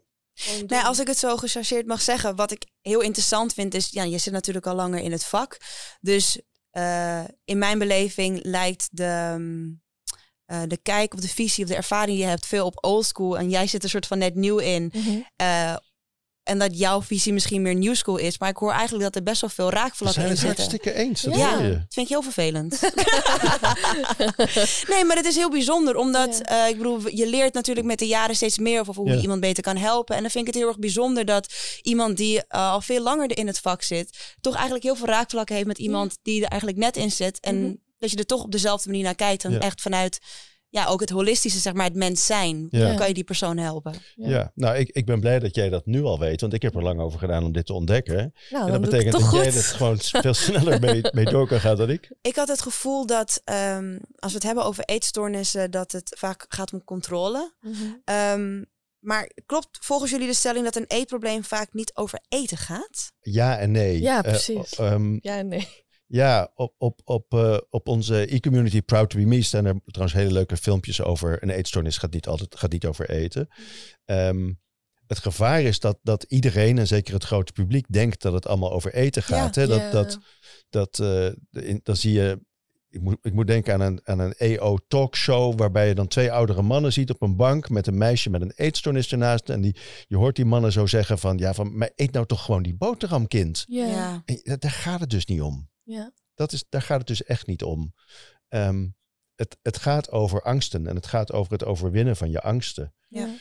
[0.66, 4.02] Nee, als ik het zo gechargeerd mag zeggen, wat ik heel interessant vind is, ja,
[4.02, 5.58] je zit natuurlijk al langer in het vak.
[6.00, 6.40] Dus
[6.72, 9.36] uh, in mijn beleving lijkt de,
[10.46, 13.38] uh, de kijk of de visie of de ervaring die je hebt veel op oldschool.
[13.38, 14.90] En jij zit er soort van net nieuw in.
[14.94, 15.26] Mm -hmm.
[15.42, 15.76] uh,
[16.46, 18.38] en dat jouw visie misschien meer new school is.
[18.38, 20.48] Maar ik hoor eigenlijk dat er best wel veel raakvlakken in zitten.
[20.48, 21.22] We zijn het hartstikke eens.
[21.22, 22.80] Dat ja, dat vind ik heel vervelend.
[24.92, 25.96] nee, maar het is heel bijzonder.
[25.96, 26.64] Omdat, ja.
[26.64, 29.14] uh, ik bedoel, je leert natuurlijk met de jaren steeds meer over hoe ja.
[29.14, 30.16] je iemand beter kan helpen.
[30.16, 33.36] En dan vind ik het heel erg bijzonder dat iemand die uh, al veel langer
[33.36, 34.36] in het vak zit...
[34.40, 37.40] toch eigenlijk heel veel raakvlakken heeft met iemand die er eigenlijk net in zit.
[37.40, 37.80] En mm -hmm.
[37.98, 39.44] dat je er toch op dezelfde manier naar kijkt.
[39.44, 40.18] En echt vanuit
[40.76, 42.66] ja, ook het holistische, zeg maar, het mens zijn.
[42.70, 42.86] Ja.
[42.86, 43.94] Dan kan je die persoon helpen.
[44.14, 44.52] Ja, ja.
[44.54, 46.82] nou, ik, ik ben blij dat jij dat nu al weet, want ik heb er
[46.82, 48.34] lang over gedaan om dit te ontdekken.
[48.50, 49.38] Nou, en dat betekent dat goed.
[49.38, 52.12] jij er gewoon veel sneller mee, mee door kan gaan dan ik.
[52.22, 53.42] Ik had het gevoel dat
[53.74, 57.52] um, als we het hebben over eetstoornissen, dat het vaak gaat om controle.
[57.60, 58.14] Mm -hmm.
[58.14, 58.66] um,
[58.98, 63.12] maar klopt volgens jullie de stelling dat een eetprobleem vaak niet over eten gaat?
[63.20, 64.00] Ja en nee.
[64.00, 64.78] Ja, precies.
[64.78, 65.84] Uh, um, ja en nee.
[66.06, 70.18] Ja, op, op, op, uh, op onze e-community Proud to be Me staan er trouwens
[70.18, 71.42] hele leuke filmpjes over.
[71.42, 73.48] Een eetstoornis gaat niet altijd gaat niet over eten.
[74.04, 74.60] Um,
[75.06, 78.72] het gevaar is dat, dat iedereen, en zeker het grote publiek, denkt dat het allemaal
[78.72, 79.54] over eten gaat.
[79.54, 79.66] Ja, hè?
[79.68, 79.92] Dat, yeah.
[79.92, 80.18] dat,
[80.68, 82.44] dat, uh, in, dan zie je.
[82.88, 85.58] Ik moet, ik moet denken aan een, aan een EO talkshow.
[85.58, 87.68] waarbij je dan twee oudere mannen ziet op een bank.
[87.68, 89.48] met een meisje met een eetstoornis ernaast.
[89.48, 92.44] En die, je hoort die mannen zo zeggen: van ja, van, maar eet nou toch
[92.44, 93.64] gewoon die boterham, kind.
[93.68, 94.22] Ja.
[94.24, 95.68] En daar gaat het dus niet om.
[95.86, 96.12] Ja.
[96.34, 97.94] Dat is, daar gaat het dus echt niet om.
[98.48, 98.96] Um,
[99.34, 102.94] het, het gaat over angsten en het gaat over het overwinnen van je angsten.
[103.08, 103.34] Ja.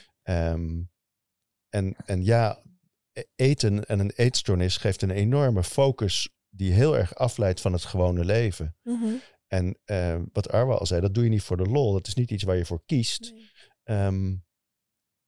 [0.51, 0.91] Um,
[1.69, 2.61] en, en ja,
[3.35, 8.25] eten en een eetstoornis geeft een enorme focus die heel erg afleidt van het gewone
[8.25, 8.75] leven.
[8.83, 9.21] Mm -hmm.
[9.47, 11.93] En uh, wat Arwa al zei, dat doe je niet voor de lol.
[11.93, 13.33] Dat is niet iets waar je voor kiest.
[13.83, 14.05] Nee.
[14.05, 14.44] Um,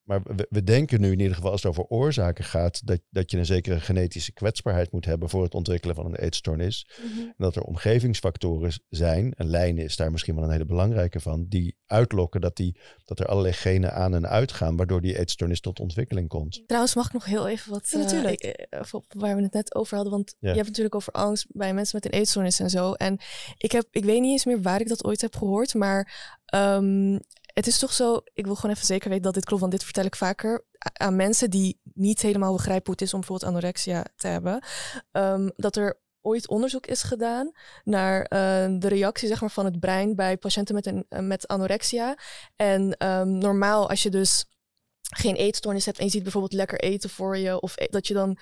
[0.07, 3.31] maar we, we, denken nu in ieder geval als het over oorzaken gaat, dat, dat
[3.31, 6.89] je een zekere genetische kwetsbaarheid moet hebben voor het ontwikkelen van een eetstoornis.
[6.97, 7.19] Mhm.
[7.19, 11.45] En dat er omgevingsfactoren zijn, en lijnen is daar misschien wel een hele belangrijke van,
[11.49, 15.79] die uitlokken dat, die, dat er allerlei genen aan en uitgaan, waardoor die eetstoornis tot
[15.79, 16.63] ontwikkeling komt.
[16.65, 18.41] Trouwens, mag ik nog heel even wat, Ja, natuurlijk.
[18.41, 20.49] eh, eh, waar we het net over hadden, want Ja.
[20.49, 22.93] je hebt natuurlijk over angst bij mensen met een eetstoornis en zo.
[22.93, 23.17] En
[23.57, 27.17] ik, heb, ik weet niet eens meer waar ik dat ooit heb gehoord, maar ehm,
[27.57, 29.83] het is toch zo, ik wil gewoon even zeker weten dat dit klopt, want dit
[29.83, 34.05] vertel ik vaker aan mensen die niet helemaal begrijpen hoe het is om bijvoorbeeld anorexia
[34.15, 34.63] te hebben.
[35.11, 37.51] Ehm, dat er ooit onderzoek is gedaan
[37.83, 41.47] naar eh, de reactie zeg maar, van het brein bij patiënten met, een, eh, met
[41.47, 42.17] anorexia.
[42.55, 44.45] En ehm, normaal als je dus
[45.01, 48.13] geen eetstoornis hebt en je ziet bijvoorbeeld lekker eten voor je, of e- dat je
[48.13, 48.37] dan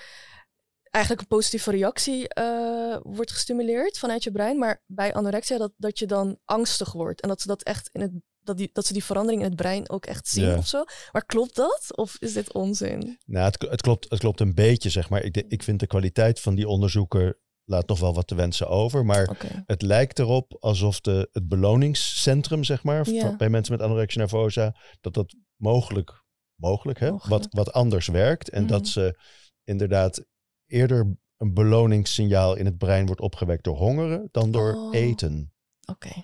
[0.92, 4.58] eigenlijk een positieve reactie eh, wordt gestimuleerd vanuit je brein.
[4.58, 8.02] Maar bij anorexia dat, dat je dan angstig wordt en dat ze dat echt in
[8.02, 8.12] het
[8.46, 10.58] dat, die, dat ze die verandering in het brein ook echt zien Ja.
[10.58, 10.84] of zo.
[11.12, 11.88] Maar klopt dat?
[11.98, 13.18] Of is dit onzin?
[13.26, 15.24] Nou, het, het, klopt, het klopt een beetje, zeg maar.
[15.24, 19.06] Ik, ik vind de kwaliteit van die onderzoeken laat nog wel wat te wensen over.
[19.06, 23.22] Maar het lijkt erop alsof de, het beloningscentrum, zeg maar, Ja.
[23.22, 26.24] van- bij mensen met anorexia nervosa, dat dat mogelijk,
[26.56, 27.44] mogelijk, hè, Mogelijk.
[27.44, 28.50] Wat, wat anders werkt.
[28.50, 28.72] En Mhm.
[28.72, 29.20] dat ze
[29.64, 30.24] inderdaad
[30.66, 34.94] eerder een beloningssignaal in het brein wordt opgewekt door hongeren dan door Oh.
[34.96, 35.54] eten.
[35.86, 36.24] Oké,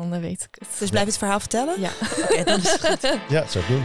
[0.00, 0.68] dan eh, weet ik het.
[0.78, 1.80] Dus blijf het verhaal vertellen?
[1.80, 1.90] Ja.
[2.22, 3.02] Oké, dan is het goed.
[3.28, 3.84] Ja, dat zou ik doen.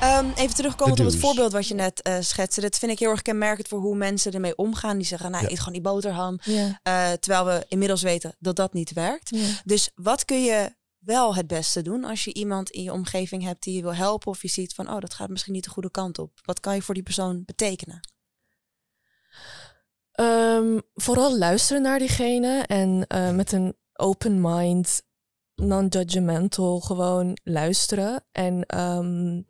[0.00, 2.60] Ehm, even terugkomen op het voorbeeld wat je net eh schetste.
[2.60, 4.96] Dat vind ik heel erg kenmerkend voor hoe mensen ermee omgaan.
[4.96, 5.50] Die zeggen, nou, Ja.
[5.50, 6.38] eet gewoon die boterham.
[6.42, 6.80] Ja.
[6.82, 9.28] Eh, terwijl we inmiddels weten dat dat niet werkt.
[9.28, 9.46] ja.
[9.64, 13.62] Dus wat kun je wel het beste doen als je iemand in je omgeving hebt
[13.62, 15.90] die je wil helpen of je ziet van, oh, dat gaat misschien niet de goede
[15.90, 16.30] kant op.
[16.44, 18.00] Wat kan je voor die persoon betekenen?
[20.12, 25.02] Ehm, vooral luisteren naar diegene en eh, met een open mind,
[25.54, 28.24] non-judgmental, gewoon luisteren.
[28.32, 29.42] En ehm,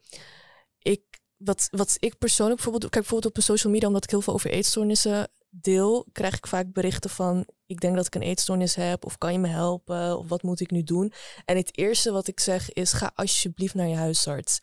[0.78, 1.02] ik,
[1.36, 4.34] wat, wat ik persoonlijk bijvoorbeeld, kijk bijvoorbeeld op een social media, omdat ik heel veel
[4.34, 9.04] over eetstoornissen deel, krijg ik vaak berichten van, ik denk dat ik een eetstoornis heb,
[9.04, 11.12] of kan je me helpen, of wat moet ik nu doen?
[11.44, 14.60] En het eerste wat ik zeg is, ga alsjeblieft naar je huisarts.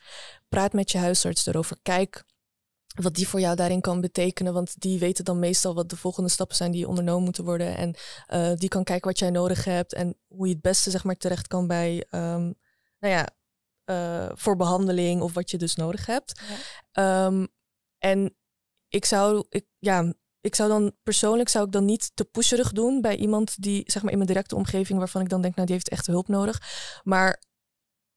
[0.50, 1.78] Praat met je huisarts erover.
[1.82, 2.24] Kijk
[3.04, 4.54] wat die voor jou daarin kan betekenen.
[4.54, 7.76] Want die weten dan meestal wat de volgende stappen zijn die ondernomen moeten worden.
[7.76, 7.96] En
[8.26, 11.18] eh, die kan kijken wat jij nodig hebt en hoe je het beste zeg maar
[11.18, 12.52] terecht kan bij, ehm,
[13.00, 13.28] nou ja,
[13.84, 16.42] eh, voor behandeling of wat je dus nodig hebt.
[16.92, 17.46] Ehm,
[17.98, 18.36] en
[18.88, 23.02] ik zou, ik, ja, ik zou dan persoonlijk zou ik dan niet te pusherig doen
[23.02, 25.76] bij iemand die zeg maar in mijn directe omgeving waarvan ik dan denk, nou die
[25.76, 26.62] heeft echt hulp nodig.
[27.04, 27.42] Maar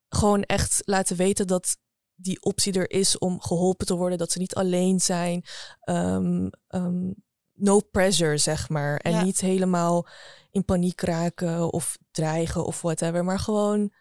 [0.09, 1.77] gewoon echt laten weten dat
[2.15, 5.43] die optie er is om geholpen te worden, dat ze niet alleen zijn.
[5.79, 7.11] Ehm, ehm,
[7.53, 8.97] no pressure, zeg maar.
[8.97, 9.23] En Ja.
[9.23, 10.07] niet helemaal
[10.51, 13.91] in paniek raken of dreigen of whatever, maar gewoon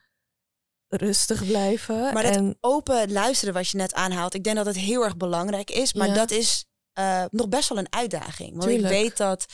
[0.88, 2.14] rustig blijven.
[2.14, 5.16] Maar dat en open luisteren wat je net aanhaalt, ik denk dat het heel erg
[5.16, 5.94] belangrijk is.
[5.94, 6.14] Maar Ja.
[6.14, 8.50] dat is eh, nog best wel een uitdaging.
[8.50, 8.94] Want Tuurlijk.
[8.94, 9.46] ik weet dat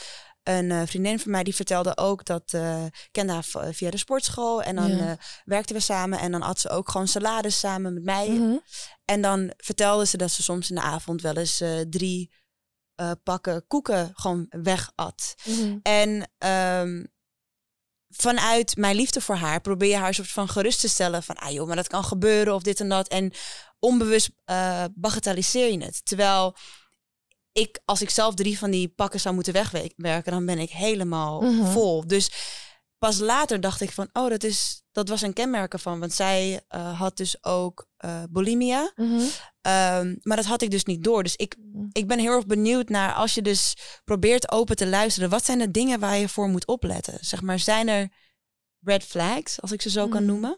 [0.47, 3.97] een eh, vriendin van mij die vertelde ook dat eh kende haar v- via de
[3.97, 5.09] sportschool en dan Ja.
[5.11, 8.29] eh, werkten we samen en dan had ze ook gewoon salades samen met mij.
[8.29, 8.57] Mhm.
[9.05, 12.31] En dan vertelde ze dat ze soms in de avond wel eens eh, drie
[12.95, 15.35] eh, pakken koeken gewoon weg at.
[15.45, 15.77] Mhm.
[15.81, 17.03] En ehm,
[18.09, 21.51] vanuit mijn liefde voor haar probeer je haar soort van gerust te stellen van, ah
[21.51, 23.07] joh, maar dat kan gebeuren of dit en dat.
[23.07, 23.31] En
[23.79, 26.05] onbewust eh bagatelliseer je het.
[26.05, 26.55] Terwijl
[27.57, 31.41] ik, als ik zelf drie van die pakken zou moeten wegwerken, dan ben ik helemaal
[31.41, 31.65] Mhm.
[31.65, 32.07] vol.
[32.07, 32.31] Dus
[32.97, 35.99] pas later dacht ik van, oh, dat, is, dat was een kenmerk van.
[35.99, 38.91] Want zij eh, had dus ook eh, bulimia.
[38.95, 39.21] Mhm.
[39.61, 41.23] Ehm, maar dat had ik dus niet door.
[41.23, 41.55] Dus ik
[41.91, 45.29] ik ben heel erg benieuwd naar als je dus probeert open te luisteren.
[45.29, 47.17] Wat zijn de dingen waar je voor moet opletten?
[47.25, 48.09] Zeg maar, zijn er
[48.79, 50.31] red flags, als ik ze zo kan Mhm.
[50.31, 50.57] noemen?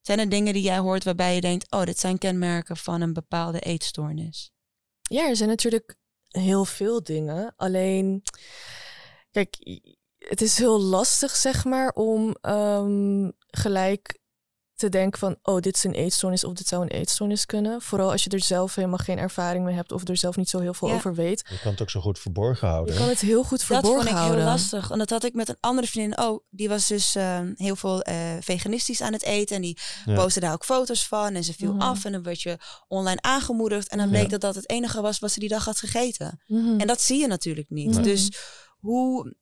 [0.00, 3.12] Zijn er dingen die jij hoort waarbij je denkt, oh, dit zijn kenmerken van een
[3.12, 4.50] bepaalde eetstoornis?
[5.12, 5.96] Ja, er zijn natuurlijk
[6.28, 7.54] heel veel dingen.
[7.56, 8.22] Alleen,
[9.30, 9.80] kijk,
[10.18, 14.19] het is heel lastig, zeg maar, om ehm, gelijk
[14.80, 17.80] te denken van, oh, dit is een eetstoornis of dit zou een eetstoornis kunnen.
[17.82, 20.58] Vooral als je er zelf helemaal geen ervaring mee hebt of er zelf niet zo
[20.58, 20.94] heel veel Ja.
[20.94, 21.44] over weet.
[21.50, 22.94] Je kan het ook zo goed verborgen houden.
[22.94, 24.36] Je kan het heel goed Dat verborgen vond ik houden.
[24.40, 24.90] heel lastig.
[24.90, 26.44] En dat had ik met een andere vriendin ook.
[26.50, 29.56] Die was dus eh, heel veel eh, veganistisch aan het eten.
[29.56, 30.14] En die Ja.
[30.14, 31.34] postte daar ook foto's van.
[31.34, 31.80] En ze viel Mhm.
[31.82, 32.04] af.
[32.04, 32.58] En dan werd je
[32.88, 33.88] online aangemoedigd.
[33.88, 34.16] En dan Mhm.
[34.16, 36.40] bleek dat dat het enige was wat ze die dag had gegeten.
[36.46, 36.80] Mhm.
[36.80, 37.94] En dat zie je natuurlijk niet.
[37.94, 38.02] Nee.
[38.02, 38.30] Dus
[38.78, 39.34] hoe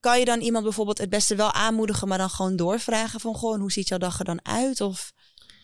[0.00, 3.60] kan je dan iemand bijvoorbeeld het beste wel aanmoedigen, maar dan gewoon doorvragen van gewoon
[3.60, 4.80] hoe ziet jouw dag er dan uit?
[4.80, 5.12] Of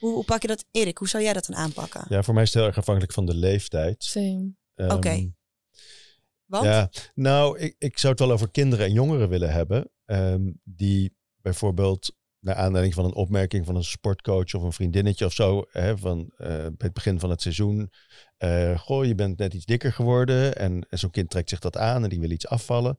[0.01, 0.99] hoe, hoe pak je dat, Erik?
[0.99, 2.05] Hoe zou jij dat dan aanpakken?
[2.09, 4.05] Ja, voor mij is het heel erg afhankelijk van de leeftijd.
[4.05, 4.53] Same.
[4.74, 5.30] Ehm, Oké.
[6.45, 9.91] Want Ja, nou, ik, ik zou het wel over kinderen en jongeren willen hebben.
[10.05, 15.32] ehm, die bijvoorbeeld naar aanleiding van een opmerking van een sportcoach of een vriendinnetje of
[15.32, 17.91] zo, hè, van eh, bij het begin van het seizoen,
[18.39, 21.76] uh, goh, je bent net iets dikker geworden en, en zo'n kind trekt zich dat
[21.76, 22.99] aan en die wil iets afvallen.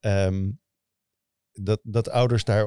[0.00, 0.50] Ehm,
[1.60, 2.66] dat, dat ouders daar,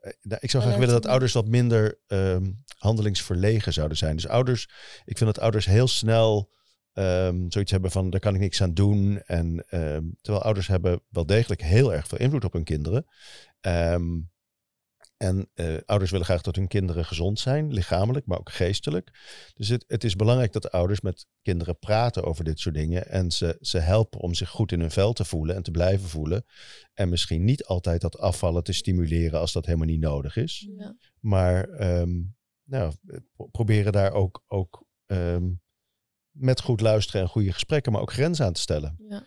[0.00, 4.16] eh, ik zou graag willen dat ouders wat minder ehm, handelingsverlegen zouden zijn.
[4.16, 4.68] Dus ouders,
[5.04, 6.52] ik vind dat ouders heel snel
[6.92, 9.22] um, zoiets hebben van daar kan ik niks aan doen.
[9.22, 9.64] En
[10.20, 13.06] terwijl ouders hebben wel degelijk heel erg veel invloed op hun kinderen.
[13.60, 14.30] Um,
[15.16, 19.10] en uh, ouders willen graag dat hun kinderen gezond zijn, lichamelijk, maar ook geestelijk.
[19.54, 23.08] Dus het, het, is belangrijk dat ouders met kinderen praten over dit soort dingen.
[23.08, 26.08] En ze, ze helpen om zich goed in hun vel te voelen en te blijven
[26.08, 26.44] voelen.
[26.92, 30.68] En misschien niet altijd dat afvallen te stimuleren als dat helemaal niet nodig is.
[30.76, 30.96] Ja.
[31.20, 31.68] Maar
[32.00, 32.94] um, nou,
[33.50, 35.60] proberen daar ook, ook um,
[36.30, 38.96] met goed luisteren en goede gesprekken, maar ook grenzen aan te stellen.
[39.08, 39.26] Ja.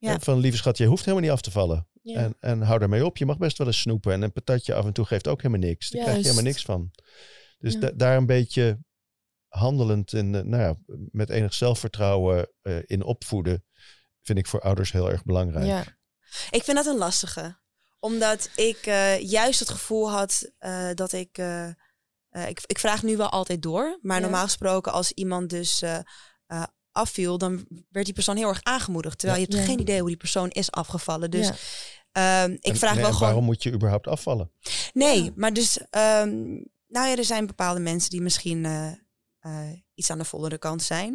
[0.00, 0.18] Ja.
[0.18, 1.88] Van lieve schat, je hoeft helemaal niet af te vallen.
[2.14, 3.16] En, en hou daarmee op.
[3.16, 4.12] Je mag best wel eens snoepen.
[4.12, 5.90] En een patatje af en toe geeft ook helemaal niks.
[5.90, 6.90] Daar krijg je helemaal niks van.
[7.58, 8.78] Dus daar een beetje
[9.48, 10.76] handelend en nou ja,
[11.10, 13.64] met enig zelfvertrouwen uh, in opvoeden,
[14.22, 15.66] vind ik voor ouders heel erg belangrijk.
[15.66, 15.84] Ja.
[16.50, 17.58] Ik vind dat een lastige.
[17.98, 21.38] Omdat ik uh, juist het gevoel had uh, dat ik,
[22.48, 22.60] ik.
[22.66, 23.98] Ik vraag nu wel altijd door.
[24.02, 25.82] Maar normaal gesproken, als iemand dus
[26.92, 29.18] afviel, dan werd die persoon heel erg aangemoedigd.
[29.18, 31.30] Terwijl je hebt geen idee hoe die persoon is afgevallen.
[31.30, 31.50] Dus
[32.12, 33.18] um, ik vraag wel gewoon.
[33.18, 34.50] Waarom moet je überhaupt afvallen?
[34.92, 38.92] Nee, maar dus, um, nou ja, er zijn bepaalde mensen die misschien uh,
[39.42, 41.10] uh, iets aan de vollere kant zijn.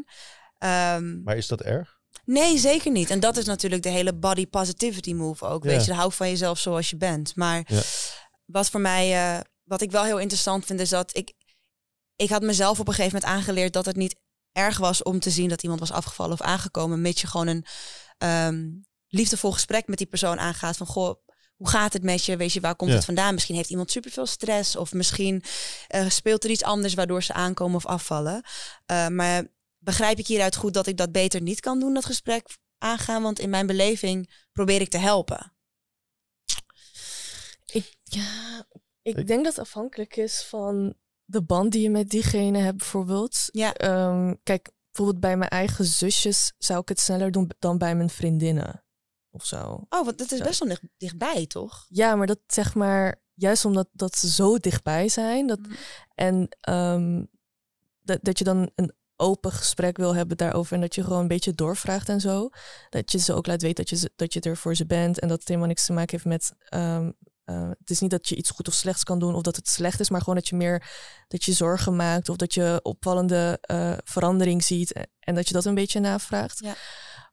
[0.60, 2.00] Um, maar is dat erg?
[2.26, 3.10] Nee, zeker niet.
[3.10, 5.64] En dat is natuurlijk de hele body positivity move ook.
[5.64, 7.36] Weet je, hou van jezelf zoals je bent.
[7.36, 7.68] Maar
[8.46, 11.34] wat voor mij, uh, wat ik wel heel interessant vind, is dat ik,
[12.16, 14.16] ik had mezelf op een gegeven moment aangeleerd dat het niet
[14.52, 17.66] erg was om te zien dat iemand was afgevallen of aangekomen, mits je gewoon een
[18.48, 18.86] um,
[19.16, 21.24] liefdevol gesprek met die persoon aangaat van goh,
[21.56, 22.38] hoe gaat het met je?
[22.38, 23.34] Weet je, waar komt het vandaan?
[23.34, 25.44] Misschien heeft iemand superveel stress of misschien
[25.96, 28.44] uh, speelt er iets anders waardoor ze aankomen of afvallen.
[28.92, 29.48] Uh, maar
[29.78, 33.22] begrijp ik hieruit goed dat ik dat beter niet kan doen, dat gesprek aangaan?
[33.22, 35.54] Want in mijn beleving probeer ik te helpen.
[37.66, 38.66] Ik, ja,
[39.02, 43.48] ik denk dat het afhankelijk is van de band die je met diegene hebt bijvoorbeeld.
[43.52, 43.82] Ja.
[44.10, 48.10] Um, kijk, bijvoorbeeld bij mijn eigen zusjes zou ik het sneller doen dan bij mijn
[48.10, 48.85] vriendinnen.
[49.36, 49.86] Of zo.
[49.90, 51.86] Oh, want dat is best wel dicht, dichtbij, toch?
[51.90, 55.48] Ja, maar dat zeg maar, juist omdat dat ze zo dichtbij zijn.
[55.48, 55.76] Dat, mm.
[56.16, 57.28] En um,
[58.02, 60.74] dat, dat je dan een open gesprek wil hebben daarover.
[60.74, 62.50] En dat je gewoon een beetje doorvraagt en zo.
[62.90, 65.20] Dat je ze ook laat weten dat je, dat je er voor ze bent.
[65.20, 67.16] En dat het helemaal niks te maken heeft met um,
[67.46, 69.68] uh, het is niet dat je iets goed of slechts kan doen of dat het
[69.68, 70.88] slecht is, maar gewoon dat je meer
[71.28, 75.66] dat je zorgen maakt of dat je opvallende uh, verandering ziet en dat je dat
[75.66, 76.60] een beetje navraagt.
[76.60, 76.76] Ja.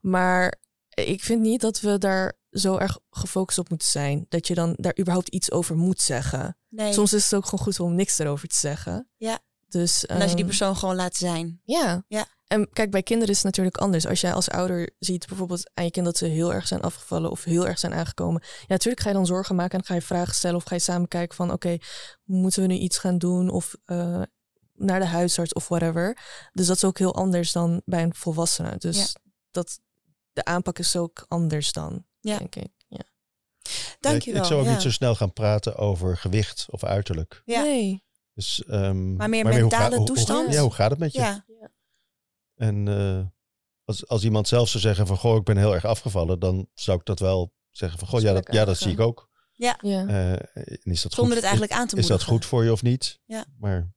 [0.01, 0.61] Maar
[0.93, 4.25] ik vind niet dat we daar zo erg gefocust op moeten zijn.
[4.29, 6.57] Dat je dan daar überhaupt iets over moet zeggen.
[6.69, 6.93] Nee.
[6.93, 9.09] Soms is het ook gewoon goed om niks erover te zeggen.
[9.17, 9.39] Ja.
[9.67, 11.61] Dus, en als je die ehm, persoon gewoon laat zijn.
[11.63, 12.03] Ja.
[12.07, 12.27] ja.
[12.47, 14.07] En kijk, bij kinderen is het natuurlijk anders.
[14.07, 17.31] Als jij als ouder ziet bijvoorbeeld aan je kind dat ze heel erg zijn afgevallen
[17.31, 18.41] of heel erg zijn aangekomen.
[18.43, 20.81] Ja, natuurlijk ga je dan zorgen maken en ga je vragen stellen of ga je
[20.81, 21.77] samen kijken van oké,
[22.23, 24.21] moeten we nu iets gaan doen of uh,
[24.73, 26.17] naar de huisarts of whatever.
[26.51, 28.77] Dus dat is ook heel anders dan bij een volwassene.
[28.77, 29.15] Dus
[29.51, 29.79] dat,
[30.33, 32.37] de aanpak is ook anders dan, ja.
[32.37, 32.71] denk ik.
[32.87, 33.03] Ja.
[33.99, 34.35] Dankjewel.
[34.35, 37.41] ik, ik zou ook niet zo snel gaan praten over gewicht of uiterlijk.
[37.45, 37.61] Ja.
[37.61, 38.03] Nee.
[38.33, 40.45] Dus, um, maar meer mentale toestand?
[40.45, 41.19] Hoe, ja, hoe gaat het met je?
[41.19, 41.45] Ja.
[42.55, 43.25] En uh,
[43.83, 46.99] als, als iemand zelf zou zeggen van, goh, ik ben heel erg afgevallen, dan zou
[46.99, 49.29] ik dat wel zeggen van, goh, ja, dat, ja, dat zie ik ook.
[49.51, 49.77] Ja.
[49.81, 50.07] ja.
[50.07, 50.33] Uh,
[50.83, 53.19] is dat Zonder goed, het eigenlijk aan te Is dat goed voor je of niet?
[53.25, 53.45] Ja.
[53.57, 53.93] Maar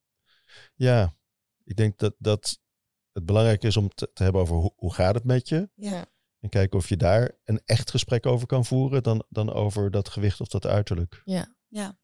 [0.74, 1.16] ja,
[1.64, 2.60] ik denk dat, dat
[3.12, 5.70] het belangrijk is om te, te hebben over hoe, hoe gaat het met je.
[5.74, 6.06] Ja.
[6.40, 10.08] En kijken of je daar een echt gesprek over kan voeren dan, dan over dat
[10.08, 11.22] gewicht of dat uiterlijk.
[11.24, 11.98] Ja, ja.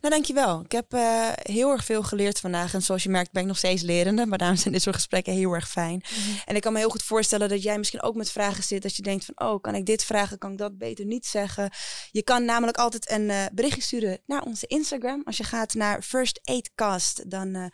[0.00, 0.60] Nou, dankjewel.
[0.60, 2.74] Ik heb uh, heel erg veel geleerd vandaag.
[2.74, 4.26] En zoals je merkt ben ik nog steeds lerende.
[4.26, 6.02] Maar daarom zijn dit soort gesprekken heel erg fijn.
[6.10, 6.36] Mhm.
[6.44, 8.82] En ik kan me heel goed voorstellen dat jij misschien ook met vragen zit.
[8.82, 10.38] Dat je denkt van, oh, kan ik dit vragen?
[10.38, 11.70] Kan ik dat beter niet zeggen?
[12.10, 15.22] Je kan namelijk altijd een uh, berichtje sturen naar onze Instagram.
[15.24, 17.56] Als je gaat naar First Aid Cast, dan...
[17.56, 17.66] Uh,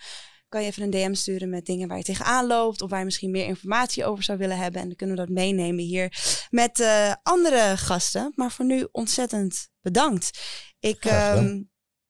[0.57, 2.83] kan je even een DM sturen met dingen waar je tegenaan loopt.
[2.83, 4.81] Of waar je misschien meer informatie over zou willen hebben.
[4.81, 6.13] En dan kunnen we dat meenemen hier
[6.51, 8.33] met uh, andere gasten.
[8.35, 10.39] Maar voor nu ontzettend bedankt.
[10.81, 11.05] Ik,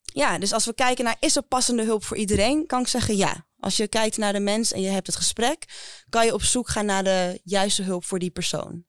[0.03, 3.17] ja, dus als we kijken naar is er passende hulp voor iedereen, kan ik zeggen
[3.17, 3.47] ja.
[3.59, 5.65] Als je kijkt naar de mens en je hebt het gesprek,
[6.09, 8.85] kan je op zoek gaan naar de juiste hulp voor die persoon.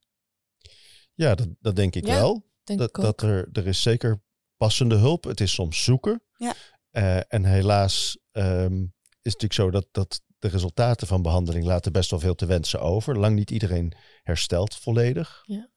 [1.13, 2.45] Ja, dat, dat denk ik wel.
[2.63, 4.21] Denk dat, ik dat er, er is zeker
[4.57, 5.23] passende hulp.
[5.23, 6.23] Het is soms zoeken.
[6.35, 6.53] Ja.
[6.91, 8.95] Uh, en helaas um,
[9.27, 12.81] is natuurlijk zo dat, dat de resultaten van behandeling laten best wel veel te wensen
[12.81, 13.19] over.
[13.19, 15.43] Lang niet iedereen herstelt volledig.
[15.45, 15.69] Ja.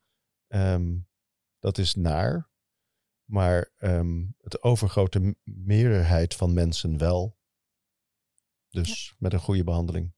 [0.74, 1.09] Um,
[1.59, 2.51] dat is naar.
[3.24, 7.38] Maar ehm, het overgrote meerderheid van mensen wel.
[8.68, 10.12] Dus met een goede behandeling.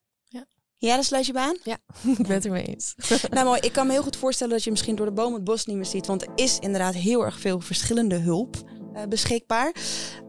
[0.82, 1.56] Ja, dan sluit je baan?
[1.64, 1.78] Ja,
[2.18, 2.94] ik ben het ermee eens.
[3.30, 5.44] nou mooi, ik kan me heel goed voorstellen dat je misschien door de boom het
[5.44, 6.06] bos niet meer ziet.
[6.06, 8.56] Want er is inderdaad heel erg veel verschillende hulp
[8.95, 9.72] uh, beschikbaar.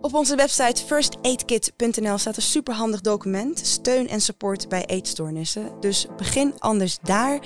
[0.02, 3.60] Op onze website firstaidkit.nl staat een superhandig document.
[3.60, 5.72] Steun en support bij eetstoornissen.
[5.80, 7.40] Dus begin anders daar.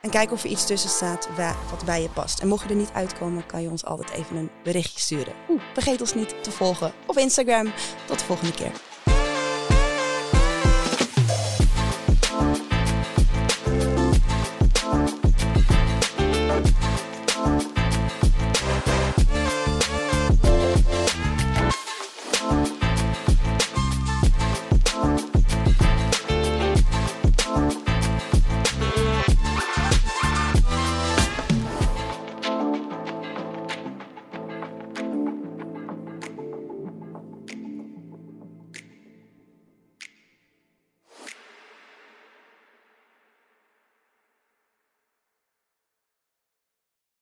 [0.00, 1.28] En kijk of er iets tussen staat
[1.70, 2.40] wat bij je past.
[2.40, 5.32] En mocht je er niet uitkomen, kan je ons altijd even een berichtje sturen.
[5.48, 7.72] Oeh, vergeet ons niet te volgen op Instagram.
[8.06, 8.95] Tot de volgende keer.